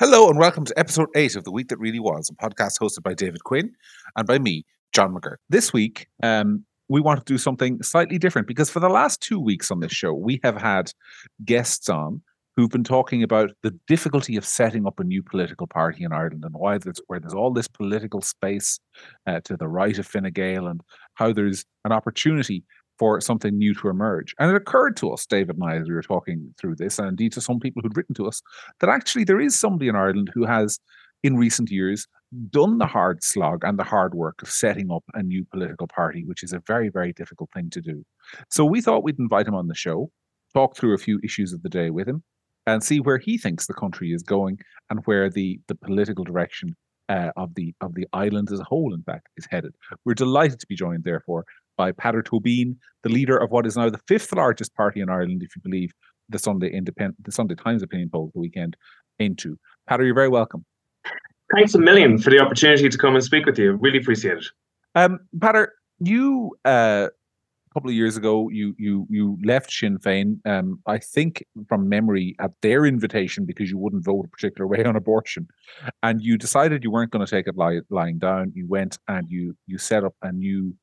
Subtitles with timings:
[0.00, 3.02] Hello and welcome to episode 8 of The Week That Really Was, a podcast hosted
[3.02, 3.70] by David Quinn
[4.16, 5.36] and by me, John McGurk.
[5.50, 9.38] This week, um, we want to do something slightly different because for the last two
[9.38, 10.90] weeks on this show, we have had
[11.44, 12.22] guests on
[12.56, 16.46] who've been talking about the difficulty of setting up a new political party in Ireland
[16.46, 18.80] and why there's where there's all this political space
[19.26, 20.80] uh, to the right of Fine Gael and
[21.12, 22.64] how there's an opportunity
[23.00, 24.34] for something new to emerge.
[24.38, 27.08] And it occurred to us, David and I, as we were talking through this, and
[27.08, 28.42] indeed to some people who'd written to us,
[28.80, 30.78] that actually there is somebody in Ireland who has,
[31.22, 32.06] in recent years,
[32.50, 36.24] done the hard slog and the hard work of setting up a new political party,
[36.26, 38.04] which is a very, very difficult thing to do.
[38.50, 40.10] So we thought we'd invite him on the show,
[40.52, 42.22] talk through a few issues of the day with him,
[42.66, 44.58] and see where he thinks the country is going
[44.90, 46.76] and where the the political direction
[47.10, 49.74] uh, of the of the island as a whole, in fact, is headed.
[50.04, 51.44] We're delighted to be joined, therefore,
[51.80, 55.42] by Peadar Tóibín, the leader of what is now the fifth largest party in Ireland,
[55.42, 55.94] if you believe
[56.28, 58.76] the Sunday Independent, the Sunday Times opinion poll the weekend
[59.18, 59.56] into.
[59.88, 60.62] Peadar, you're very welcome.
[61.54, 63.72] Thanks a million for the opportunity to come and speak with you.
[63.76, 64.46] Really appreciate it.
[64.94, 65.20] Um,
[66.00, 67.08] you uh,
[67.70, 70.28] a couple of years ago, you you you left Sinn Féin.
[70.44, 74.84] Um, I think from memory at their invitation because you wouldn't vote a particular way
[74.84, 75.48] on abortion,
[76.02, 78.52] and you decided you weren't going to take it lie, lying down.
[78.54, 80.74] You went and you you set up a new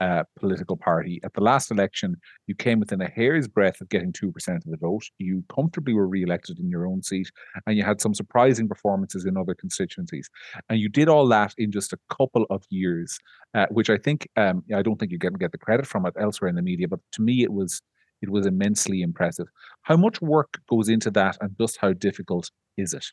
[0.00, 1.20] uh, political party.
[1.24, 2.16] At the last election,
[2.46, 5.04] you came within a hair's breadth of getting 2% of the vote.
[5.18, 7.30] You comfortably were re elected in your own seat,
[7.66, 10.28] and you had some surprising performances in other constituencies.
[10.68, 13.18] And you did all that in just a couple of years,
[13.54, 16.14] uh, which I think, um, I don't think you're to get the credit from it
[16.20, 17.82] elsewhere in the media, but to me, it was.
[18.22, 19.46] It was immensely impressive.
[19.82, 23.04] How much work goes into that, and just how difficult is it?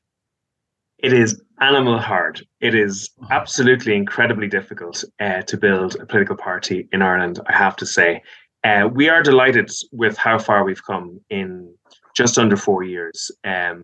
[1.04, 2.48] It is animal hard.
[2.62, 7.76] It is absolutely incredibly difficult uh, to build a political party in Ireland, I have
[7.78, 8.23] to say.
[8.64, 11.76] Uh, we are delighted with how far we've come in
[12.16, 13.30] just under four years.
[13.44, 13.84] Um,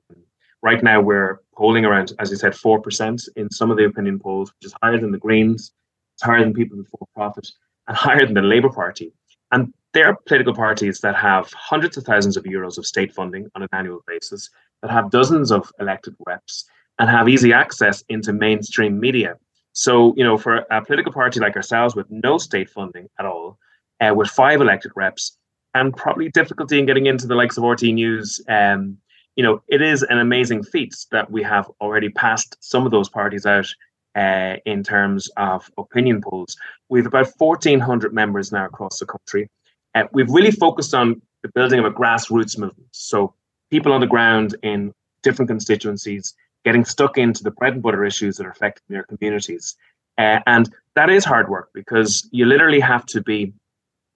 [0.62, 4.54] right now, we're polling around, as you said, 4% in some of the opinion polls,
[4.54, 5.74] which is higher than the Greens,
[6.16, 7.50] it's higher than People Before Profit,
[7.90, 9.12] and higher than the Labour Party.
[9.52, 13.64] And they're political parties that have hundreds of thousands of euros of state funding on
[13.64, 14.50] an annual basis,
[14.82, 16.66] that have dozens of elected reps,
[17.00, 19.38] and have easy access into mainstream media.
[19.74, 23.58] So, you know, for a political party like ourselves with no state funding at all,
[24.02, 25.38] uh, with five elected reps,
[25.74, 28.98] and probably difficulty in getting into the likes of RTÉ News, um,
[29.36, 33.08] you know, it is an amazing feat that we have already passed some of those
[33.08, 33.68] parties out
[34.16, 36.58] uh, in terms of opinion polls.
[36.90, 39.50] We have about 1,400 members now across the country.
[39.96, 42.90] Uh, we've really focused on the building of a grassroots movement.
[42.92, 43.34] So
[43.70, 46.34] people on the ground in different constituencies
[46.66, 49.76] getting stuck into the bread and butter issues that are affecting their communities.
[50.18, 53.54] Uh, and that is hard work because you literally have to be,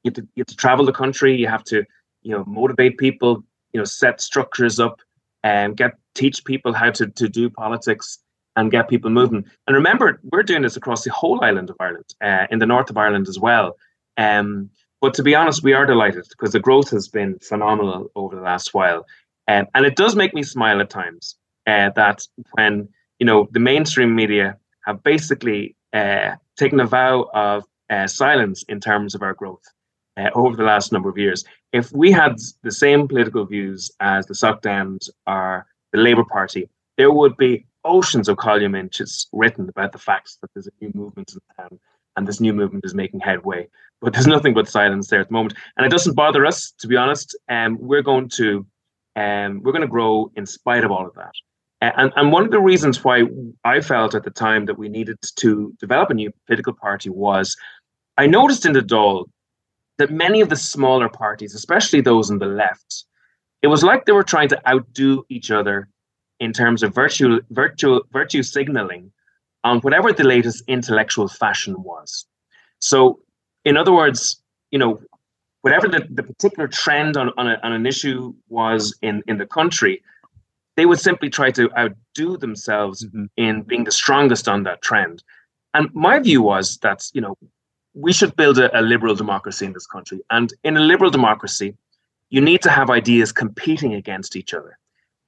[0.03, 1.85] you have to, you have to travel the country, you have to,
[2.23, 4.99] you know, motivate people, you know, set structures up
[5.43, 8.19] and get teach people how to, to do politics
[8.55, 9.45] and get people moving.
[9.65, 12.89] And remember, we're doing this across the whole island of Ireland, uh, in the north
[12.89, 13.77] of Ireland as well.
[14.17, 14.69] Um,
[15.01, 18.41] but to be honest, we are delighted because the growth has been phenomenal over the
[18.41, 19.05] last while.
[19.47, 21.35] Um, and it does make me smile at times
[21.67, 22.21] uh, that
[22.53, 22.87] when
[23.19, 28.79] you know the mainstream media have basically uh, taken a vow of uh, silence in
[28.79, 29.63] terms of our growth
[30.17, 31.43] uh, over the last number of years.
[31.71, 36.69] If we had the same political views as the Soc Dems or the Labour Party,
[36.97, 40.91] there would be oceans of column inches written about the facts that there's a new
[40.93, 41.79] movement in town
[42.15, 43.67] and this new movement is making headway.
[44.01, 46.87] But there's nothing but silence there at the moment, and it doesn't bother us, to
[46.87, 47.37] be honest.
[47.49, 48.65] Um, we're going to
[49.15, 51.31] um, we're going to grow in spite of all of that.
[51.83, 53.23] And, and one of the reasons why
[53.65, 57.57] I felt at the time that we needed to develop a new political party was
[58.17, 59.25] I noticed in the Dáil
[59.97, 63.03] that many of the smaller parties, especially those on the left,
[63.61, 65.89] it was like they were trying to outdo each other
[66.39, 69.11] in terms of virtue, virtue, virtue signaling
[69.65, 72.25] on whatever the latest intellectual fashion was.
[72.79, 73.19] So,
[73.65, 75.01] in other words, you know,
[75.61, 79.45] whatever the, the particular trend on, on, a, on an issue was in, in the
[79.45, 80.01] country,
[80.75, 83.25] they would simply try to outdo themselves mm-hmm.
[83.37, 85.23] in being the strongest on that trend.
[85.73, 87.37] And my view was that, you know,
[87.93, 90.21] we should build a, a, liberal democracy in this country.
[90.31, 91.75] And in a liberal democracy,
[92.29, 94.77] you need to have ideas competing against each other.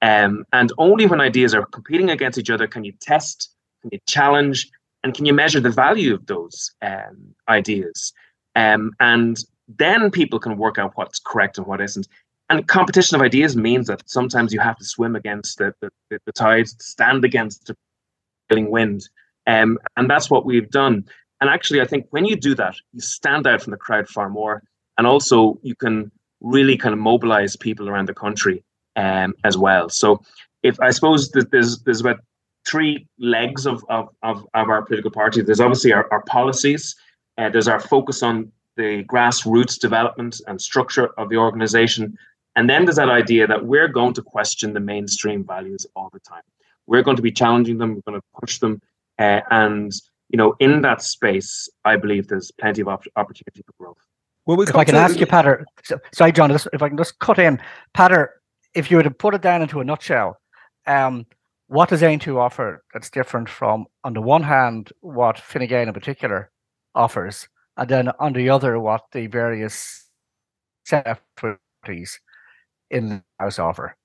[0.02, 4.00] Um, and only when ideas are competing against each other can you test, can you
[4.06, 4.68] challenge,
[5.02, 8.12] and can you measure the value of those um, ideas.
[8.56, 9.38] Um, and
[9.68, 12.08] then people can work out what's correct and what isn't
[12.48, 16.32] and competition of ideas means that sometimes you have to swim against the, the, the
[16.32, 17.76] tides, stand against the
[18.48, 19.08] prevailing wind.
[19.46, 21.04] Um, and that's what we've done.
[21.40, 24.28] And actually, I think when you do that, you stand out from the crowd far
[24.28, 24.62] more.
[24.96, 26.10] And also, you can
[26.40, 28.62] really kind of mobilize people around the country
[28.94, 29.88] um, as well.
[29.88, 30.22] So
[30.62, 32.20] if I suppose that there's there's about
[32.66, 35.42] three legs of of of, of our political party.
[35.42, 36.94] There's obviously our, our policies.
[37.38, 42.16] Uh, there's our focus on the grassroots development and structure of the organization.
[42.56, 46.20] And then there's that idea that we're going to question the mainstream values all the
[46.20, 46.42] time.
[46.86, 47.94] We're going to be challenging them.
[47.94, 48.80] We're going to push them.
[49.18, 49.92] Uh, and
[50.30, 53.98] you know, in that space, I believe there's plenty of op- opportunity for growth.
[54.46, 57.38] Well, if I can ask you, Peadar, so, sorry, John, if I can just cut
[57.38, 57.60] in,
[57.94, 58.28] Peadar,
[58.74, 60.38] if you were to put it down into a nutshell,
[60.86, 61.26] um,
[61.68, 65.92] what does Aontú offer that's different from, on the one hand, what Fine Gael in
[65.92, 66.50] particular
[66.94, 70.08] offers, and then on the other, what the various
[70.84, 72.20] set parties
[72.90, 73.96] in House offer?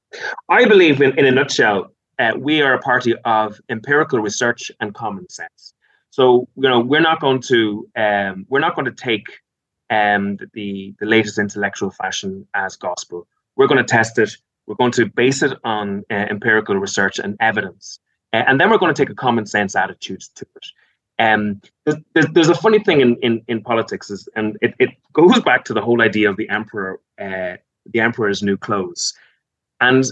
[0.49, 4.93] I believe, in, in a nutshell, uh, we are a party of empirical research and
[4.93, 5.73] common sense.
[6.11, 9.27] So you know we're not going to um, we're not going to take
[9.89, 13.27] um, the the latest intellectual fashion as gospel.
[13.55, 14.31] We're going to test it.
[14.67, 17.99] We're going to base it on uh, empirical research and evidence,
[18.33, 20.65] uh, and then we're going to take a common sense attitude to it.
[21.17, 25.39] Um, there's, there's a funny thing in, in, in politics, is, and it, it goes
[25.41, 29.13] back to the whole idea of the emperor, uh, the emperor's new clothes,
[29.79, 30.05] and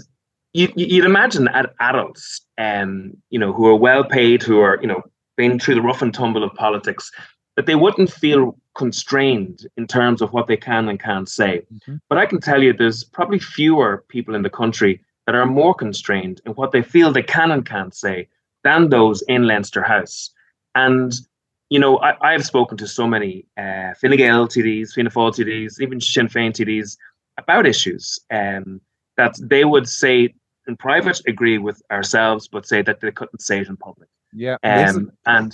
[0.52, 4.88] you, you'd imagine that adults, um, you know, who are well paid, who are you
[4.88, 5.02] know
[5.36, 7.10] been through the rough and tumble of politics,
[7.56, 11.62] that they wouldn't feel constrained in terms of what they can and can't say.
[11.72, 11.96] Mm-hmm.
[12.08, 15.74] But I can tell you there's probably fewer people in the country that are more
[15.74, 18.28] constrained in what they feel they can and can't say
[18.64, 20.30] than those in Leinster House.
[20.74, 21.12] And
[21.70, 25.80] you know, I, have spoken to so many uh, Fine Gael TDs, Fianna Fáil TDs,
[25.80, 26.96] even Sinn Féin TDs
[27.40, 28.80] about issues um,
[29.16, 30.34] that they would say
[30.66, 34.08] in private agree with ourselves, but say that they couldn't say it in public.
[34.32, 35.52] Yeah, um, and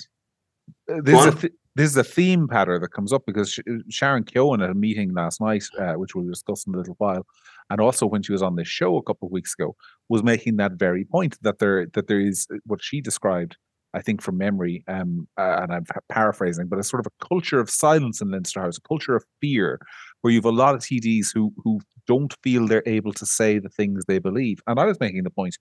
[0.90, 4.24] uh, this is, a th- this is a theme Peadar that comes up because Sharon
[4.24, 7.24] Keoghan at a meeting last night, uh, which we'll discuss in a little while,
[7.70, 9.74] and also when she was on this show a couple of weeks ago,
[10.08, 13.56] was making that very point that there that there is what she described
[13.96, 17.58] I think from memory, um, uh, and I'm paraphrasing, but a sort of a culture
[17.58, 19.80] of silence in Leinster House, a culture of fear,
[20.20, 23.68] where you've a lot of TDs who who don't feel they're able to say the
[23.68, 24.60] things they believe.
[24.66, 25.56] And I was making the point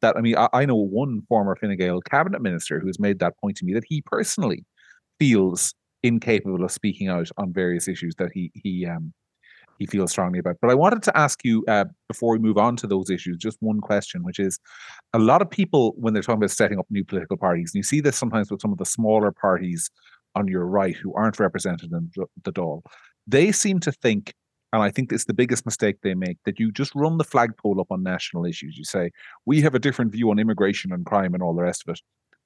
[0.00, 3.18] that I mean I, I know one former Fine Gael cabinet minister who has made
[3.20, 4.64] that point to me that he personally
[5.18, 9.12] feels incapable of speaking out on various issues that he he um
[9.80, 10.56] he feels strongly about.
[10.60, 13.56] But I wanted to ask you uh, before we move on to those issues, just
[13.60, 14.60] one question, which is
[15.14, 17.82] a lot of people, when they're talking about setting up new political parties, and you
[17.82, 19.90] see this sometimes with some of the smaller parties
[20.34, 22.10] on your right who aren't represented in
[22.44, 22.82] the Dáil,
[23.26, 24.34] they seem to think,
[24.72, 27.80] and I think it's the biggest mistake they make, that you just run the flagpole
[27.80, 28.76] up on national issues.
[28.76, 29.10] You say,
[29.46, 32.00] we have a different view on immigration and crime and all the rest of it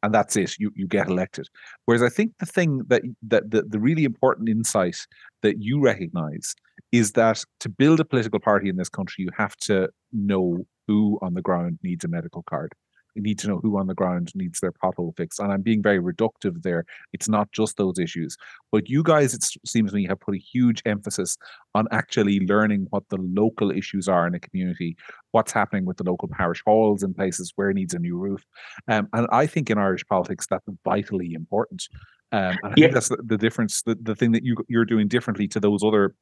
[0.05, 0.59] and that's it.
[0.59, 1.49] You you get elected.
[1.87, 4.99] Whereas I think the thing that that the, the really important insight
[5.43, 6.55] that you recognize
[6.93, 11.19] is that to build a political party in this country, you have to know who
[11.23, 12.75] on the ground needs a medical card.
[13.17, 15.39] Need to know who on the ground needs their pothole fixed.
[15.39, 16.85] And I'm being very reductive there.
[17.13, 18.37] It's not just those issues.
[18.73, 21.39] But you guys, it seems to me, have put a huge emphasis
[21.75, 24.97] on actually learning what the local issues are in a community,
[25.31, 28.45] what's happening with the local parish halls in places where it needs a new roof.
[28.89, 31.89] Um, and I think in Irish politics, that's vitally important.
[32.33, 32.87] Um, and I yeah.
[32.87, 35.85] think that's the, the difference, the, the thing that you, you're doing differently to those
[35.85, 36.15] other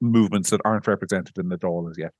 [0.00, 2.10] movements that aren't represented in the Dáil as yet.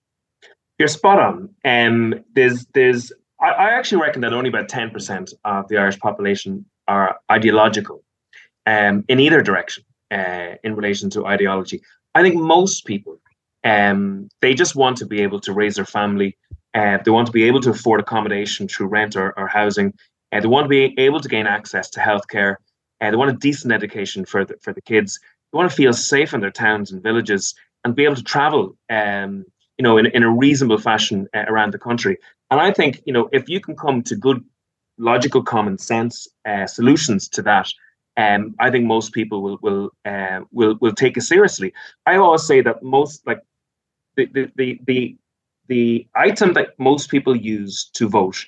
[0.78, 1.48] You're spot on.
[1.64, 7.18] Um, there's there's I, actually reckon that only about 10% of the Irish population are
[7.30, 8.04] ideological
[8.66, 11.82] um, in either direction uh, in relation to ideology.
[12.14, 13.18] I think most people,
[13.64, 16.36] um, they just want to be able to raise their family.
[16.74, 19.92] Uh, they want to be able to afford accommodation through rent or, or housing.
[20.30, 22.56] Uh, they want to be able to gain access to healthcare.
[23.00, 25.18] Uh, they want a decent education for the, for the kids.
[25.52, 28.76] They want to feel safe in their towns and villages and be able to travel
[28.88, 29.44] um,
[29.78, 32.16] you know, in, in a reasonable fashion uh, around the country.
[32.52, 34.44] And I think, you know, if you can come to good,
[34.98, 37.66] logical, common sense uh, solutions to that,
[38.18, 41.72] um, I think most people will will uh, will will take it seriously.
[42.04, 43.40] I always say that most like
[44.16, 45.16] the the the
[45.68, 48.44] the, item that most people use to vote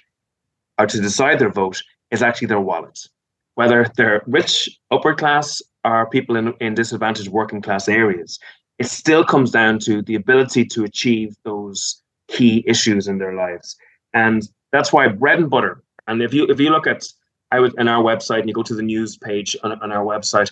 [0.78, 3.08] or to decide their vote is actually their wallets.
[3.54, 8.38] Whether they're rich, upper class, or people in, in disadvantaged working class areas,
[8.78, 13.78] it still comes down to the ability to achieve those key issues in their lives.
[14.14, 14.42] And
[14.72, 15.82] that's why bread and butter.
[16.06, 17.04] And if you if you look at
[17.50, 20.04] I would in our website and you go to the news page on, on our
[20.04, 20.50] website,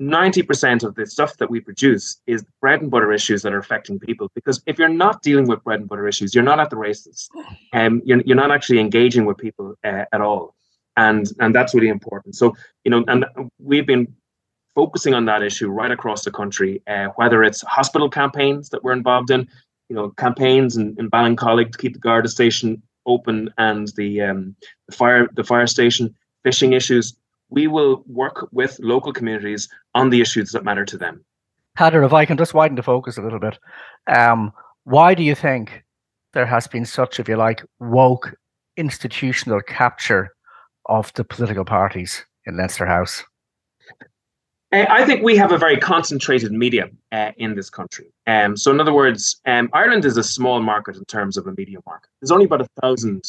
[0.00, 3.98] 90% of the stuff that we produce is bread and butter issues that are affecting
[3.98, 4.30] people.
[4.34, 7.28] Because if you're not dealing with bread and butter issues, you're not at the races.
[7.72, 10.54] um, you're, you're not actually engaging with people uh, at all.
[10.96, 12.34] And and that's really important.
[12.34, 13.24] So, you know, and
[13.58, 14.14] we've been
[14.74, 18.92] focusing on that issue right across the country, uh, whether it's hospital campaigns that we're
[18.92, 19.48] involved in,
[19.88, 24.54] you know, campaigns in, in Ballincollig to keep the Garda station open and the um,
[24.92, 27.16] fire the fire station fishing issues.
[27.50, 31.24] We will work with local communities on the issues that matter to them.
[31.76, 33.58] Heather, if I can just widen the focus a little bit,
[34.06, 34.52] um,
[34.84, 35.82] why do you think
[36.34, 38.34] there has been such, if you like, woke
[38.76, 40.30] institutional capture
[40.86, 43.24] of the political parties in Leinster House?
[44.70, 48.12] Uh, I think we have a very concentrated media uh, in this country.
[48.26, 51.52] Um, so, in other words, um, Ireland is a small market in terms of a
[51.52, 52.10] media market.
[52.20, 53.24] There's only about a thousand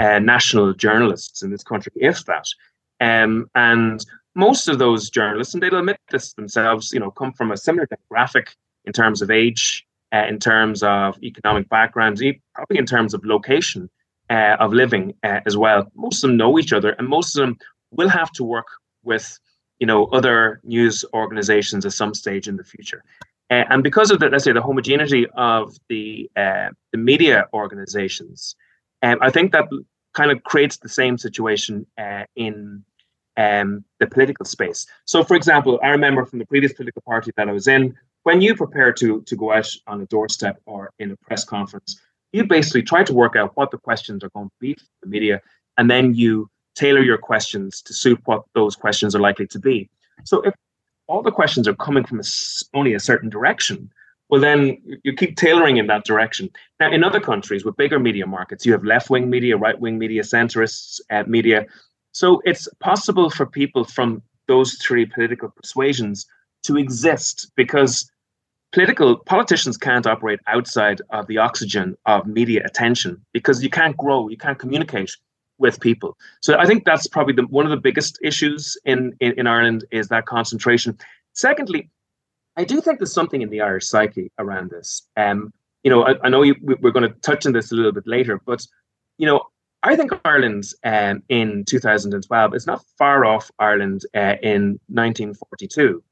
[0.00, 2.46] uh, national journalists in this country, if that.
[3.00, 4.04] Um, and
[4.34, 7.86] most of those journalists, and they'll admit this themselves, you know, come from a similar
[7.86, 8.48] demographic
[8.84, 12.20] in terms of age, uh, in terms of economic background,
[12.54, 13.88] probably in terms of location
[14.28, 15.90] uh, of living uh, as well.
[15.94, 17.58] Most of them know each other, and most of them
[17.92, 18.66] will have to work
[19.02, 19.38] with
[19.80, 23.02] you know other news organizations at some stage in the future.
[23.50, 28.54] Uh, and because of the let's say the homogeneity of the uh, the media organizations,
[29.02, 29.64] um, I think that
[30.14, 32.84] kind of creates the same situation uh, in
[33.36, 34.86] um, the political space.
[35.04, 38.40] So, for example, I remember from the previous political party that I was in, when
[38.40, 42.00] you prepare to to go out on a doorstep or in a press conference,
[42.32, 45.08] you basically try to work out what the questions are going to be for the
[45.08, 45.40] media,
[45.76, 49.88] and then you tailor your questions to suit what those questions are likely to be.
[50.24, 50.54] So if
[51.06, 52.24] all the questions are coming from a,
[52.74, 53.90] only a certain direction,
[54.28, 56.50] well, then you keep tailoring in that direction.
[56.78, 59.98] Now, in other countries with bigger media markets, you have left wing media, right wing
[59.98, 61.66] media, centrists uh, media.
[62.12, 66.26] So it's possible for people from those three political persuasions
[66.62, 68.08] to exist because
[68.72, 74.28] political politicians can't operate outside of the oxygen of media attention because you can't grow,
[74.28, 75.16] you can't communicate
[75.60, 76.16] with people.
[76.40, 79.84] So I think that's probably the, one of the biggest issues in, in, in Ireland
[79.92, 80.98] is that concentration.
[81.34, 81.88] Secondly,
[82.56, 85.02] I do think there's something in the Irish psyche around this.
[85.16, 85.52] Um,
[85.84, 88.06] you know, I, I know you, we're going to touch on this a little bit
[88.06, 88.66] later, but
[89.18, 89.42] you know,
[89.82, 96.02] I think Ireland um, in 2012 is not far off Ireland uh, in 1942.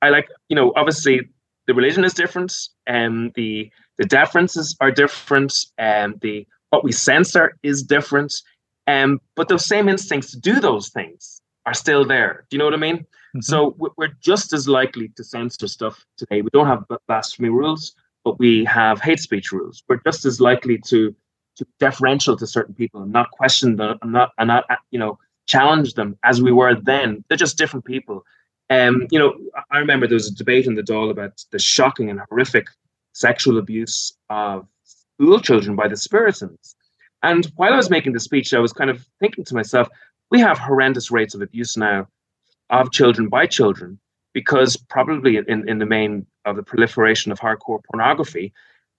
[0.00, 1.28] I like, you know, obviously
[1.66, 2.54] the religion is different,
[2.86, 8.34] and um, the the differences are different, and um, the what we censor is different.
[8.86, 12.44] Um, but those same instincts to do those things are still there.
[12.50, 12.98] Do you know what I mean?
[12.98, 13.40] Mm-hmm.
[13.40, 16.42] So we're just as likely to censor stuff today.
[16.42, 19.82] We don't have blasphemy rules, but we have hate speech rules.
[19.88, 21.14] We're just as likely to
[21.56, 25.18] to deferential to certain people and not question them and not and not you know
[25.46, 27.24] challenge them as we were then.
[27.28, 28.24] They're just different people.
[28.70, 29.34] Um, you know,
[29.70, 32.66] I remember there was a debate in the Dáil about the shocking and horrific
[33.12, 36.74] sexual abuse of school children by the Spiritans.
[37.22, 39.88] And while I was making the speech, I was kind of thinking to myself,
[40.30, 42.08] we have horrendous rates of abuse now
[42.70, 43.98] of children by children
[44.32, 48.52] because probably in, in the main of the proliferation of hardcore pornography,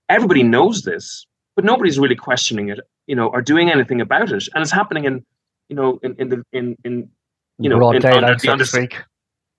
[0.09, 1.25] everybody knows this,
[1.55, 4.47] but nobody's really questioning it, you know, or doing anything about it.
[4.53, 5.25] And it's happening in,
[5.69, 7.09] you know, in, in the in in
[7.57, 8.89] you know, in, under, the under,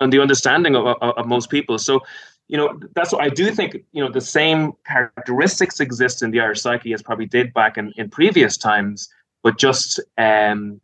[0.01, 1.79] and the understanding of, of, of most people.
[1.79, 2.01] So
[2.49, 6.41] you know, that's what I do think, you know, the same characteristics exist in the
[6.41, 9.09] Irish psyche as probably did back in, in previous times,
[9.43, 10.81] but just um,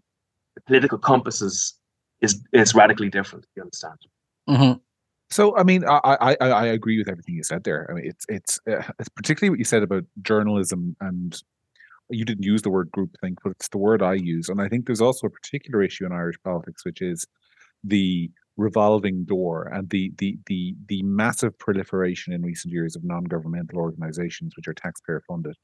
[0.54, 1.74] the political compasses
[2.20, 3.46] is is radically different.
[3.56, 3.98] You understand?
[4.48, 4.78] Mm-hmm.
[5.30, 7.86] So, I mean, I, I I agree with everything you said there.
[7.90, 11.40] I mean, it's it's uh, it's particularly what you said about journalism, and
[12.08, 14.48] you didn't use the word groupthink, but it's the word I use.
[14.48, 17.26] And I think there's also a particular issue in Irish politics, which is
[17.84, 23.78] the revolving door and the the the the massive proliferation in recent years of non-governmental
[23.78, 25.56] organizations which are taxpayer funded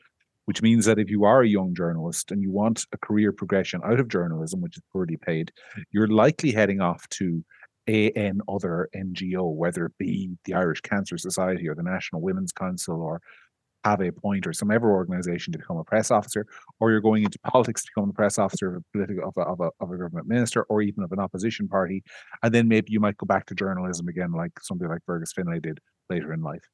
[0.46, 3.80] which means that if you are a young journalist and you want a career progression
[3.84, 5.52] out of journalism which is poorly paid
[5.92, 7.44] you're likely heading off to
[7.86, 13.00] an other ngo whether it be the irish cancer society or the national women's council
[13.00, 13.20] or
[13.86, 16.46] have a point or some ever organization to become a press officer,
[16.80, 19.40] or you're going into politics to become a press officer of a political of a,
[19.40, 22.02] of a, of a government minister or even of an opposition party,
[22.42, 25.60] and then maybe you might go back to journalism again, like something like Fergus Finlay
[25.60, 25.78] did
[26.10, 26.64] later in life.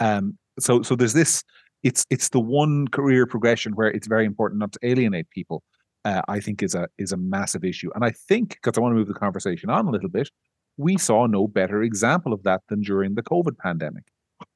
[0.00, 1.42] Um, so so there's this.
[1.82, 5.62] It's it's the one career progression where it's very important not to alienate people.
[6.04, 8.92] Uh, I think is a is a massive issue, and I think because I want
[8.92, 10.28] to move the conversation on a little bit,
[10.76, 14.04] we saw no better example of that than during the COVID pandemic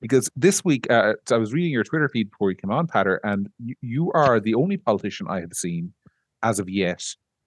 [0.01, 3.19] because this week uh, I was reading your Twitter feed before you came on, Peadar,
[3.25, 5.93] and you, you are the only politician I have seen
[6.43, 7.05] as of yet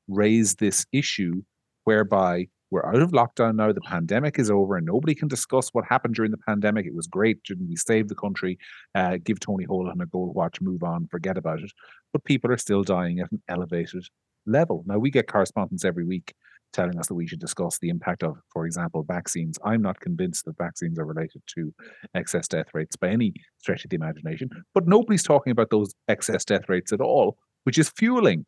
[0.08, 1.42] raise this issue
[1.84, 5.86] whereby we're out of lockdown now, the pandemic is over, and nobody can discuss what
[5.86, 6.86] happened during the pandemic.
[6.86, 7.44] It was great.
[7.44, 8.58] Didn't we save the country?
[8.94, 11.72] Uh, give Tony Holohan a gold watch, move on, forget about it.
[12.12, 14.06] But people are still dying at an elevated
[14.46, 14.84] level.
[14.88, 16.34] Now, we get correspondence every week
[16.75, 19.58] telling us that we should discuss the impact of, for example, vaccines.
[19.63, 21.74] I'm not convinced that vaccines are related to
[22.13, 26.46] excess death rates by any stretch of the imagination, but nobody's talking about those excess
[26.46, 28.46] death rates at all which is fueling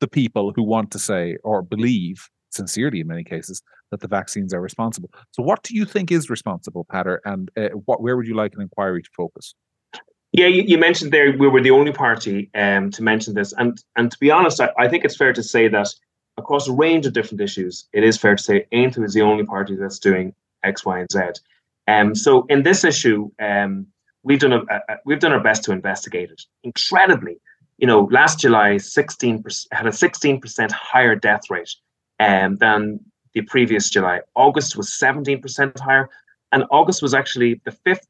[0.00, 4.54] the people who want to say or believe sincerely in many cases that the vaccines
[4.54, 5.10] are responsible.
[5.32, 8.54] So, what do you think is responsible, Peadar, and uh, what where would you like
[8.54, 9.54] an inquiry to focus?
[10.32, 14.10] Yeah, you, mentioned there we were the only party um, to mention this, and and
[14.10, 15.88] to be honest, I, I, think it's fair to say that
[16.42, 19.44] across a range of different issues, it is fair to say Aontú is the only
[19.54, 20.26] party that's doing
[20.72, 21.18] X, Y, and Z.
[21.94, 23.72] Um, so in this issue, um,
[24.26, 26.42] we've done a, a, we've done our best to investigate it.
[26.70, 27.36] Incredibly,
[27.80, 29.42] you know, last July, sixteen
[29.78, 31.74] had a sixteen percent higher death rate
[32.20, 32.80] um, than
[33.34, 34.20] the previous July.
[34.34, 36.06] August was seventeen percent higher,
[36.52, 38.08] and August was actually the fifth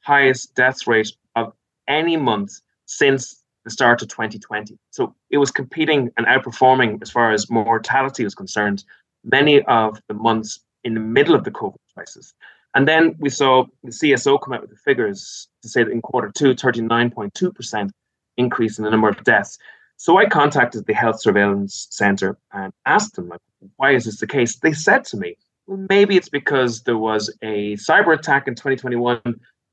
[0.00, 1.52] highest death rate of
[1.86, 2.52] any month
[2.86, 4.78] since the start of 2020.
[4.90, 8.82] So it was competing and outperforming as far as mortality was concerned
[9.24, 12.32] many of the months in the middle of the COVID crisis.
[12.74, 16.00] And then we saw the CSO come out with the figures to say that in
[16.00, 17.90] quarter two, 39.2%
[18.38, 19.58] increase in the number of deaths.
[19.98, 23.40] So I contacted the Health Surveillance Center and asked them, like,
[23.76, 24.56] why is this the case?
[24.56, 29.20] They said to me, well, maybe it's because there was a cyber attack in 2021.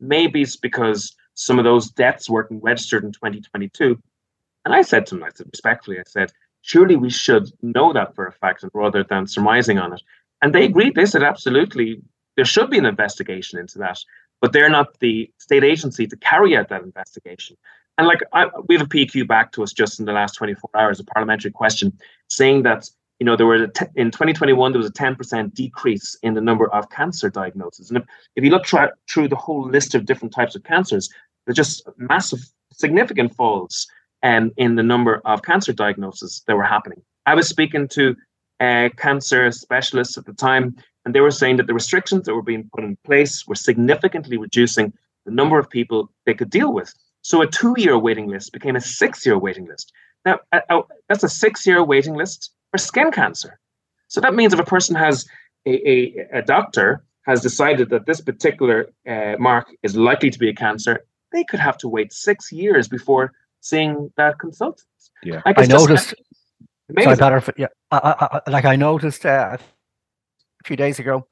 [0.01, 4.01] Maybe it's because some of those deaths weren't registered in 2022.
[4.65, 8.15] And I said to them, I said respectfully, I said, surely we should know that
[8.15, 10.01] for a fact and rather than surmising on it.
[10.41, 10.95] And they agreed.
[10.95, 12.01] They said, absolutely,
[12.35, 13.99] there should be an investigation into that,
[14.41, 17.55] but they're not the state agency to carry out that investigation.
[17.97, 20.69] And like I, we have a PQ back to us just in the last 24
[20.75, 21.93] hours, a parliamentary question
[22.29, 22.89] saying that
[23.19, 26.71] you know there were t- in 2021 there was a 10% decrease in the number
[26.73, 27.89] of cancer diagnoses.
[27.89, 28.03] And if,
[28.35, 31.09] if you look tra- through the whole list of different types of cancers,
[31.45, 32.39] there's just massive,
[32.71, 33.87] significant falls
[34.23, 37.01] um, in the number of cancer diagnoses that were happening.
[37.25, 38.15] I was speaking to
[38.59, 42.41] uh, cancer specialists at the time, and they were saying that the restrictions that were
[42.41, 44.93] being put in place were significantly reducing
[45.25, 46.93] the number of people they could deal with.
[47.21, 49.91] So a two-year waiting list became a six-year waiting list.
[50.25, 53.59] Now, uh, that's a six-year waiting list for skin cancer.
[54.07, 55.25] So that means if a person has
[55.65, 60.49] a, a, a doctor has decided that this particular uh, mark is likely to be
[60.49, 64.87] a cancer, they could have to wait six years before seeing that consultant.
[65.23, 66.13] Yeah, like I noticed.
[66.99, 67.53] Sorry, Peadar.
[67.57, 71.27] Yeah, I, I, like I noticed uh, a few days ago,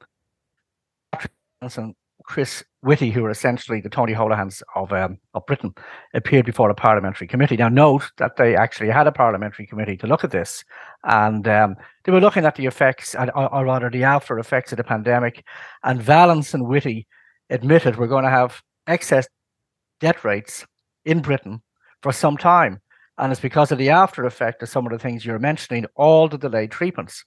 [1.60, 5.74] and Chris Whitty, who are essentially the Tony Holohans of um, of Britain,
[6.14, 7.56] appeared before a parliamentary committee.
[7.56, 10.64] Now, note that they actually had a parliamentary committee to look at this,
[11.04, 14.78] and um, they were looking at the effects, or, or rather, the after effects of
[14.78, 15.44] the pandemic.
[15.82, 17.06] And Vallance and Whitty
[17.50, 19.26] admitted we're going to have excess
[20.00, 20.66] death rates
[21.04, 21.62] in Britain
[22.02, 22.80] for some time.
[23.16, 26.28] And it's because of the after effect of some of the things you're mentioning, all
[26.28, 27.24] the delayed treatments,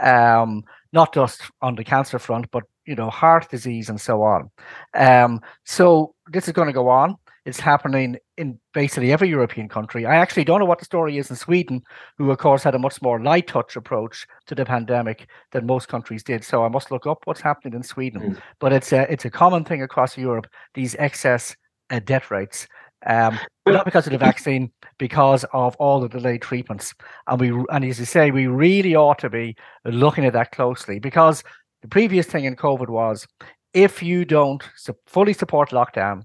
[0.00, 0.62] um,
[0.96, 4.50] not just on the cancer front, but you know, heart disease and so on.
[4.94, 7.16] Um, so this is going to go on.
[7.44, 10.06] It's happening in basically every European country.
[10.06, 11.82] I actually don't know what the story is in Sweden,
[12.16, 15.86] who of course had a much more light touch approach to the pandemic than most
[15.88, 16.42] countries did.
[16.42, 18.20] So I must look up what's happening in Sweden.
[18.22, 18.40] Mm.
[18.58, 20.48] But it's a it's a common thing across Europe.
[20.74, 21.54] These excess
[21.90, 22.66] uh, death rates.
[23.06, 26.92] Um, not because of the vaccine, because of all the delayed treatments.
[27.26, 30.98] And we, and as you say, we really ought to be looking at that closely
[30.98, 31.42] because
[31.82, 33.26] the previous thing in COVID was
[33.74, 34.62] if you don't
[35.06, 36.22] fully support lockdown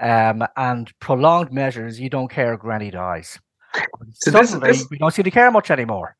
[0.00, 3.38] um, and prolonged measures, you don't care granny dies.
[4.12, 6.16] So Suddenly, this, this, we don't seem to care much anymore.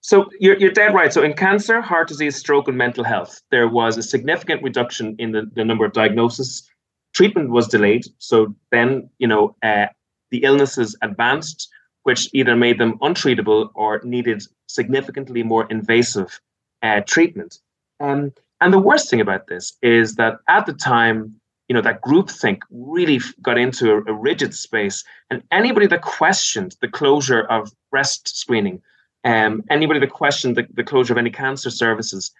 [0.00, 1.12] So you're, you're dead right.
[1.12, 5.32] So in cancer, heart disease, stroke, and mental health, there was a significant reduction in
[5.32, 6.68] the, the number of diagnoses
[7.14, 8.04] treatment was delayed.
[8.18, 9.86] So then, you know, uh,
[10.30, 11.68] the illnesses advanced,
[12.02, 16.40] which either made them untreatable or needed significantly more invasive
[16.82, 17.58] uh, treatment.
[18.00, 22.02] Um, and the worst thing about this is that at the time, you know, that
[22.02, 27.72] groupthink really got into a, a rigid space, and anybody that questioned the closure of
[27.90, 28.82] breast screening,
[29.24, 32.30] um, anybody that questioned the, the closure of any cancer services,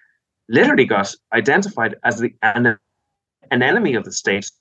[0.47, 2.77] literally got identified as the, an,
[3.49, 4.51] an enemy of the state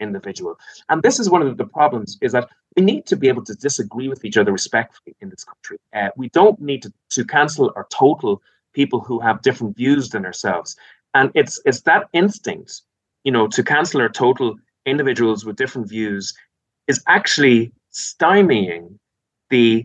[0.00, 0.58] individual.
[0.88, 3.54] And this is one of the problems is that we need to be able to
[3.54, 5.78] disagree with each other respectfully in this country.
[5.94, 10.24] Uh, we don't need to, to cancel or total people who have different views than
[10.24, 10.76] ourselves.
[11.14, 12.82] And it's it's that instinct,
[13.24, 16.34] you know, to cancel or total individuals with different views
[16.86, 18.98] is actually stymieing
[19.50, 19.84] the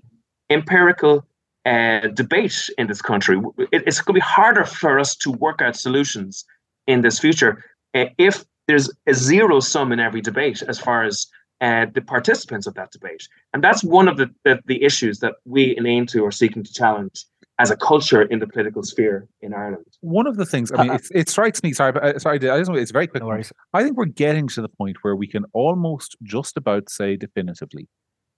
[0.50, 1.26] empirical
[1.66, 3.42] uh, debate in this country.
[3.72, 6.46] It, it's going to be harder for us to work out solutions
[6.88, 11.28] in this future uh, if there's a zero sum in every debate as far as
[11.60, 13.28] uh, the participants of that debate.
[13.54, 16.74] And that's one of the, the, the issues that we in Aontú are seeking to
[16.74, 17.26] challenge
[17.60, 19.86] as a culture in the political sphere in Ireland.
[20.00, 22.38] One of the things, I mean, uh, it, it, strikes me, sorry, but, uh, sorry,
[22.50, 23.22] I just it's very quick.
[23.22, 23.40] No
[23.74, 27.88] I think we're getting to the point where we can almost just about say definitively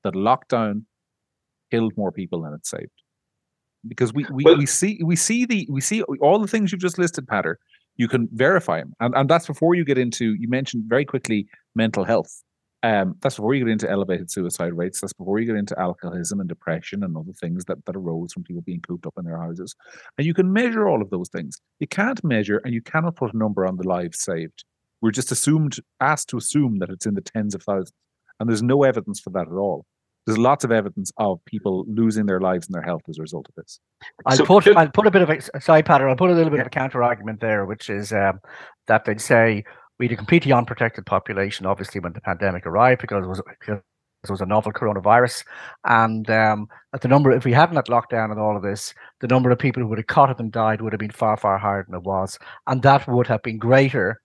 [0.03, 0.83] that lockdown
[1.71, 2.91] killed more people than it saved.
[3.87, 6.81] Because we we, Well- we see we see the we see all the things you've
[6.81, 7.55] just listed, Peadar.
[7.95, 10.33] You can verify them, and and that's before you get into.
[10.33, 12.43] You mentioned very quickly mental health.
[12.83, 14.99] Um, that's before you get into elevated suicide rates.
[14.99, 18.43] That's before you get into alcoholism and depression and other things that, that arose from
[18.43, 19.73] people being cooped up in their houses.
[20.17, 21.61] And you can measure all of those things.
[21.79, 24.65] You can't measure and you cannot put a number on the lives saved.
[24.99, 27.93] We're just assumed, asked to assume that it's in the tens of thousands.
[28.41, 29.85] And there's no evidence for that at all.
[30.25, 33.47] There's lots of evidence of people losing their lives and their health as a result
[33.49, 33.79] of this.
[34.25, 36.09] I'll So put just- I'll put a bit of a sorry, Peadar.
[36.09, 38.39] I'll put a little bit of a counter argument there, which is um,
[38.87, 39.63] that they'd say
[39.99, 43.81] we had a completely unprotected population, obviously, when the pandemic arrived because it was because
[44.23, 45.43] it was a novel coronavirus,
[45.83, 49.27] and um, that the number, if we hadn't had lockdown and all of this, the
[49.27, 51.57] number of people who would have caught it and died would have been far far
[51.57, 54.21] higher than it was, and that would have been greater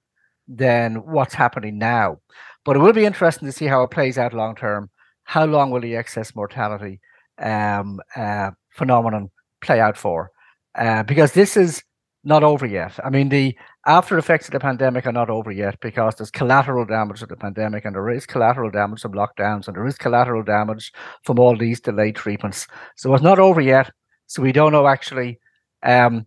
[0.46, 2.18] than what's happening now.
[2.64, 4.90] But it will be interesting to see how it plays out long term.
[5.28, 7.00] How long will the excess mortality
[7.38, 10.30] um, uh, phenomenon play out for?
[10.74, 11.82] Uh, because this is
[12.24, 12.98] not over yet.
[13.04, 16.86] I mean, the after effects of the pandemic are not over yet because there's collateral
[16.86, 20.42] damage of the pandemic and there is collateral damage from lockdowns and there is collateral
[20.42, 20.92] damage
[21.24, 22.66] from all these delayed treatments.
[22.96, 23.90] So it's not over yet.
[24.28, 25.38] So we don't know actually
[25.82, 26.24] um,